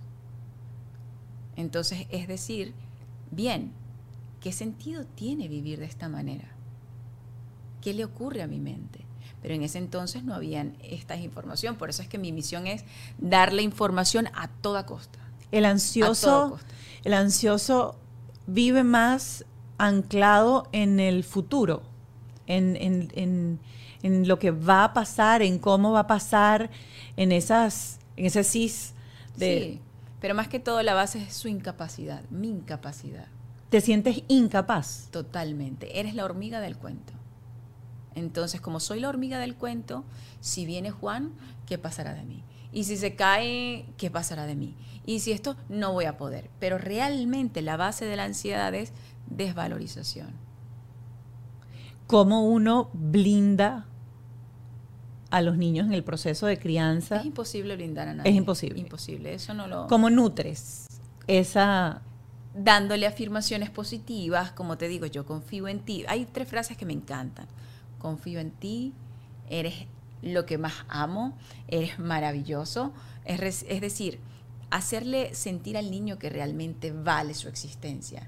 [1.56, 2.74] Entonces, es decir,
[3.32, 3.72] bien,
[4.42, 6.48] ¿qué sentido tiene vivir de esta manera?
[7.82, 9.02] ¿Qué le ocurre a mi mente?
[9.42, 12.84] Pero en ese entonces no había esta información, por eso es que mi misión es
[13.18, 15.20] darle información a toda costa.
[15.52, 16.68] El ansioso, costa.
[17.04, 17.98] el ansioso
[18.46, 19.46] vive más
[19.78, 21.84] anclado en el futuro,
[22.48, 23.60] en, en- en-
[24.04, 26.70] en lo que va a pasar, en cómo va a pasar,
[27.16, 28.94] en esas, en ese cis
[29.38, 29.82] de Sí,
[30.20, 33.28] Pero más que todo la base es su incapacidad, mi incapacidad.
[33.70, 35.10] ¿Te sientes incapaz?
[35.12, 36.00] Totalmente.
[36.00, 37.14] Eres la hormiga del cuento.
[38.16, 40.04] Entonces, como soy la hormiga del cuento,
[40.40, 41.34] si viene Juan,
[41.66, 42.44] ¿qué pasará de mí?
[42.72, 44.76] Y si se cae, ¿qué pasará de mí?
[45.06, 46.50] Y si esto, no voy a poder.
[46.60, 48.92] Pero realmente la base de la ansiedad es
[49.28, 50.47] desvalorización.
[52.08, 53.86] ¿Cómo uno blinda
[55.30, 57.18] a los niños en el proceso de crianza?
[57.18, 58.32] Es imposible blindar a nadie.
[58.32, 58.80] Es imposible.
[58.80, 59.34] Imposible.
[59.34, 59.88] Eso no lo.
[59.88, 60.88] ¿Cómo nutres
[61.28, 62.02] esa
[62.58, 66.04] dándole afirmaciones positivas, como te digo, yo confío en ti.
[66.08, 67.48] Hay tres frases que me encantan.
[68.00, 68.94] Confío en ti,
[69.50, 69.86] eres
[70.22, 71.38] lo que más amo,
[71.68, 72.94] eres maravilloso.
[73.26, 74.20] Es, es decir,
[74.72, 78.28] hacerle sentir al niño que realmente vale su existencia.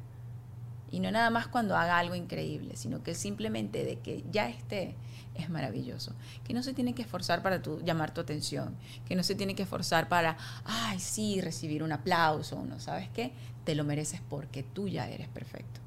[0.92, 4.96] Y no nada más cuando haga algo increíble, sino que simplemente de que ya esté
[5.36, 6.14] es maravilloso.
[6.44, 8.76] Que no se tiene que esforzar para tu, llamar tu atención,
[9.06, 12.80] que no se tiene que esforzar para, ay, sí, recibir un aplauso, ¿no?
[12.80, 13.34] ¿Sabes qué?
[13.64, 15.80] Te lo mereces porque tú ya eres perfecto.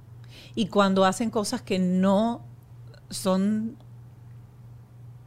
[0.54, 2.42] Y cuando hacen cosas que no
[3.10, 3.76] son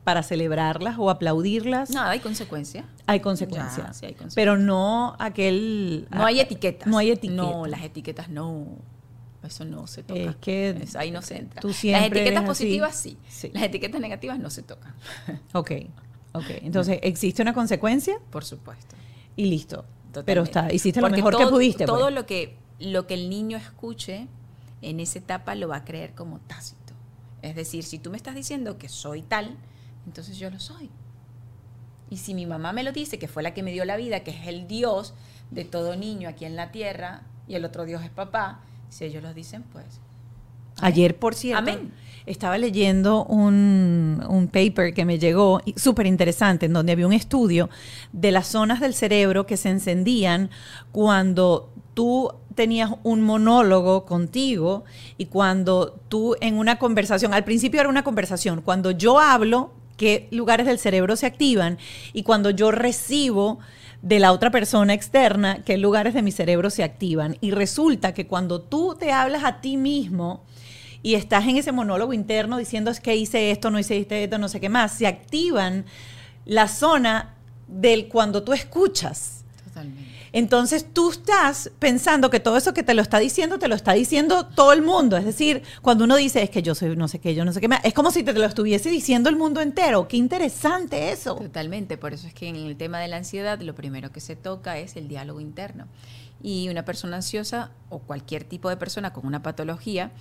[0.03, 1.89] para celebrarlas o aplaudirlas.
[1.89, 2.85] Nada, hay consecuencia.
[3.07, 3.91] Hay consecuencia.
[3.93, 4.35] Sí, hay consecuencia.
[4.35, 6.07] Pero no aquel.
[6.11, 6.87] No hay etiquetas.
[6.87, 7.45] No hay etiquetas.
[7.45, 8.67] No, las etiquetas no.
[9.45, 10.19] Eso no se toca.
[10.19, 11.61] Es que ahí no se entra.
[11.63, 13.17] Las etiquetas positivas sí.
[13.53, 14.93] Las etiquetas negativas no se tocan.
[15.53, 15.71] Ok,
[16.33, 16.49] ok.
[16.61, 18.19] Entonces, ¿existe una consecuencia?
[18.29, 18.95] Por supuesto.
[19.35, 19.85] Y listo.
[20.25, 21.85] Pero está, hiciste lo mejor que pudiste.
[21.85, 22.13] Todo pues.
[22.13, 24.27] lo, que, lo que el niño escuche
[24.81, 26.93] en esa etapa lo va a creer como tácito.
[27.41, 29.57] Es decir, si tú me estás diciendo que soy tal,
[30.05, 30.89] entonces yo lo soy.
[32.09, 34.21] Y si mi mamá me lo dice, que fue la que me dio la vida,
[34.21, 35.13] que es el Dios
[35.51, 38.61] de todo niño aquí en la tierra, y el otro Dios es papá,
[38.95, 39.99] si ellos lo dicen, pues.
[40.79, 41.69] Ayer, por cierto,
[42.25, 47.69] estaba leyendo un, un, paper que me llegó súper interesante, en donde había un estudio
[48.13, 50.49] de las zonas del cerebro que se encendían
[50.93, 54.85] cuando tú tenías un monólogo contigo
[55.17, 60.29] y cuando tú en una conversación, al principio era una conversación, cuando yo hablo, qué
[60.31, 61.79] lugares del cerebro se activan
[62.13, 63.59] y cuando yo recibo
[64.05, 67.37] de la otra persona externa, qué lugares de mi cerebro se activan.
[67.41, 70.43] Y resulta que cuando tú te hablas a ti mismo
[71.01, 74.47] y estás en ese monólogo interno diciendo es que hice esto, no hice esto, no
[74.47, 75.85] sé qué más, se activan
[76.45, 77.33] la zona
[77.67, 79.43] del cuando tú escuchas.
[79.63, 80.14] Totalmente.
[80.35, 83.93] Entonces tú estás pensando que todo eso que te lo está diciendo, te lo está
[83.93, 85.15] diciendo todo el mundo.
[85.15, 87.61] Es decir, cuando uno dice es que yo soy no sé qué, yo no sé
[87.61, 90.09] qué, es como si te lo estuviese diciendo el mundo entero.
[90.09, 91.35] Qué interesante eso.
[91.35, 94.35] Totalmente, por eso es que en el tema de la ansiedad lo primero que se
[94.35, 95.87] toca es el diálogo interno.
[96.43, 100.11] Y una persona ansiosa o cualquier tipo de persona con una patología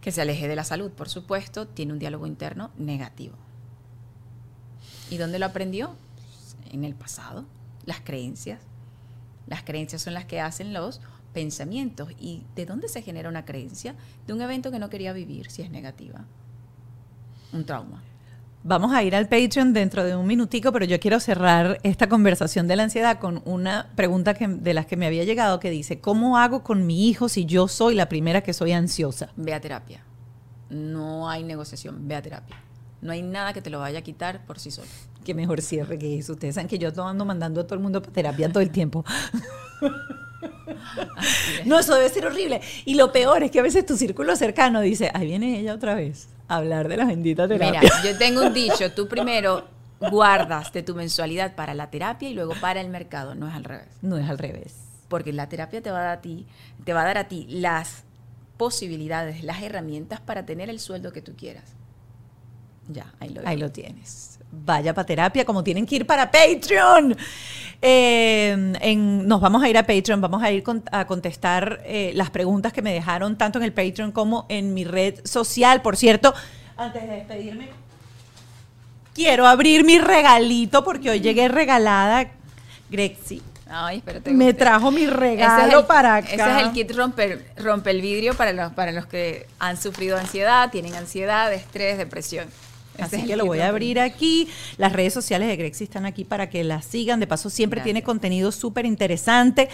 [0.00, 3.36] que se aleje de la salud, por supuesto, tiene un diálogo interno negativo.
[5.10, 5.94] ¿Y dónde lo aprendió?
[6.72, 7.44] En el pasado,
[7.86, 8.58] las creencias,
[9.48, 11.00] las creencias son las que hacen los
[11.32, 12.10] pensamientos.
[12.18, 13.94] ¿Y de dónde se genera una creencia?
[14.26, 16.24] De un evento que no quería vivir, si es negativa.
[17.52, 18.02] Un trauma.
[18.64, 22.66] Vamos a ir al Patreon dentro de un minutico, pero yo quiero cerrar esta conversación
[22.66, 26.00] de la ansiedad con una pregunta que, de las que me había llegado que dice,
[26.00, 29.30] ¿cómo hago con mi hijo si yo soy la primera que soy ansiosa?
[29.36, 30.02] Ve a terapia.
[30.70, 32.56] No hay negociación, ve a terapia.
[33.00, 34.88] No hay nada que te lo vaya a quitar por sí solo.
[35.24, 36.32] Qué mejor cierre que eso.
[36.32, 39.04] Ustedes saben que yo ando mandando a todo el mundo para terapia todo el tiempo.
[41.64, 42.60] no, eso debe ser horrible.
[42.84, 45.94] Y lo peor es que a veces tu círculo cercano dice, ahí viene ella otra
[45.94, 47.80] vez a hablar de la bendita terapia.
[47.80, 49.64] Mira, yo tengo un dicho, tú primero
[50.00, 53.64] guardas de tu mensualidad para la terapia y luego para el mercado, no es al
[53.64, 53.88] revés.
[54.02, 54.74] No es al revés.
[55.08, 56.46] Porque la terapia te va a dar a ti,
[56.84, 58.04] te va a dar a ti las
[58.56, 61.77] posibilidades, las herramientas para tener el sueldo que tú quieras.
[62.88, 64.38] Ya, ahí lo, ahí lo tienes.
[64.50, 67.16] Vaya para terapia, como tienen que ir para Patreon.
[67.80, 68.54] Eh,
[68.96, 72.82] nos vamos a ir a Patreon, vamos a ir a contestar eh, las preguntas que
[72.82, 75.82] me dejaron tanto en el Patreon como en mi red social.
[75.82, 76.34] Por cierto,
[76.76, 77.68] antes de despedirme,
[79.14, 82.30] quiero abrir mi regalito porque hoy llegué regalada.
[82.90, 83.42] Grexi.
[83.70, 84.30] Ay, espérate.
[84.30, 86.28] Me trajo mi regalo para acá.
[86.32, 90.16] Ese es el kit romper, rompe el vidrio para los, para los que han sufrido
[90.16, 92.48] ansiedad, tienen ansiedad, estrés, depresión.
[92.98, 94.48] Así que lo voy a abrir aquí.
[94.76, 97.20] Las redes sociales de Grexi están aquí para que las sigan.
[97.20, 99.68] De paso, siempre tiene contenido súper interesante.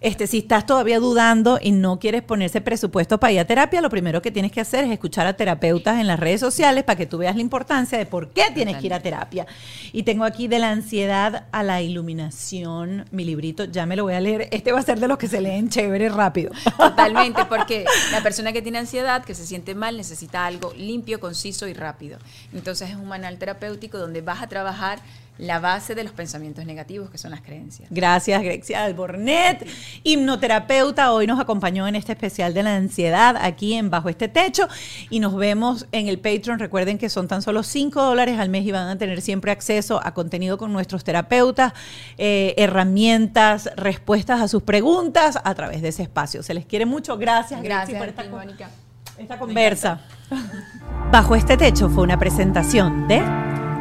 [0.00, 3.90] Este, si estás todavía dudando y no quieres ponerse presupuesto para ir a terapia, lo
[3.90, 7.06] primero que tienes que hacer es escuchar a terapeutas en las redes sociales para que
[7.06, 9.46] tú veas la importancia de por qué tienes que ir a terapia.
[9.92, 14.14] Y tengo aquí de la ansiedad a la iluminación, mi librito, ya me lo voy
[14.14, 14.48] a leer.
[14.50, 16.52] Este va a ser de los que se leen chévere rápido.
[16.76, 21.68] Totalmente, porque la persona que tiene ansiedad, que se siente mal, necesita algo limpio, conciso
[21.68, 22.18] y rápido.
[22.62, 25.00] Entonces es un manual terapéutico donde vas a trabajar
[25.36, 27.88] la base de los pensamientos negativos, que son las creencias.
[27.90, 29.66] Gracias, Grexia Albornet,
[30.04, 31.12] hipnoterapeuta.
[31.12, 34.68] Hoy nos acompañó en este especial de la ansiedad aquí en Bajo este Techo
[35.10, 36.60] y nos vemos en el Patreon.
[36.60, 40.00] Recuerden que son tan solo 5 dólares al mes y van a tener siempre acceso
[40.00, 41.72] a contenido con nuestros terapeutas,
[42.16, 46.44] eh, herramientas, respuestas a sus preguntas a través de ese espacio.
[46.44, 47.18] Se les quiere mucho.
[47.18, 48.70] Gracias, Gracias, por esta, a ti, Mónica.
[49.18, 50.00] Esta conversa.
[51.12, 53.22] Bajo este Techo fue una presentación de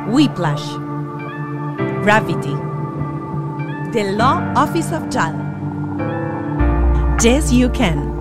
[0.10, 0.78] Whiplash.
[2.04, 2.56] Gravity,
[3.92, 5.36] The Law Office of JAL,
[7.22, 8.21] Yes You Can.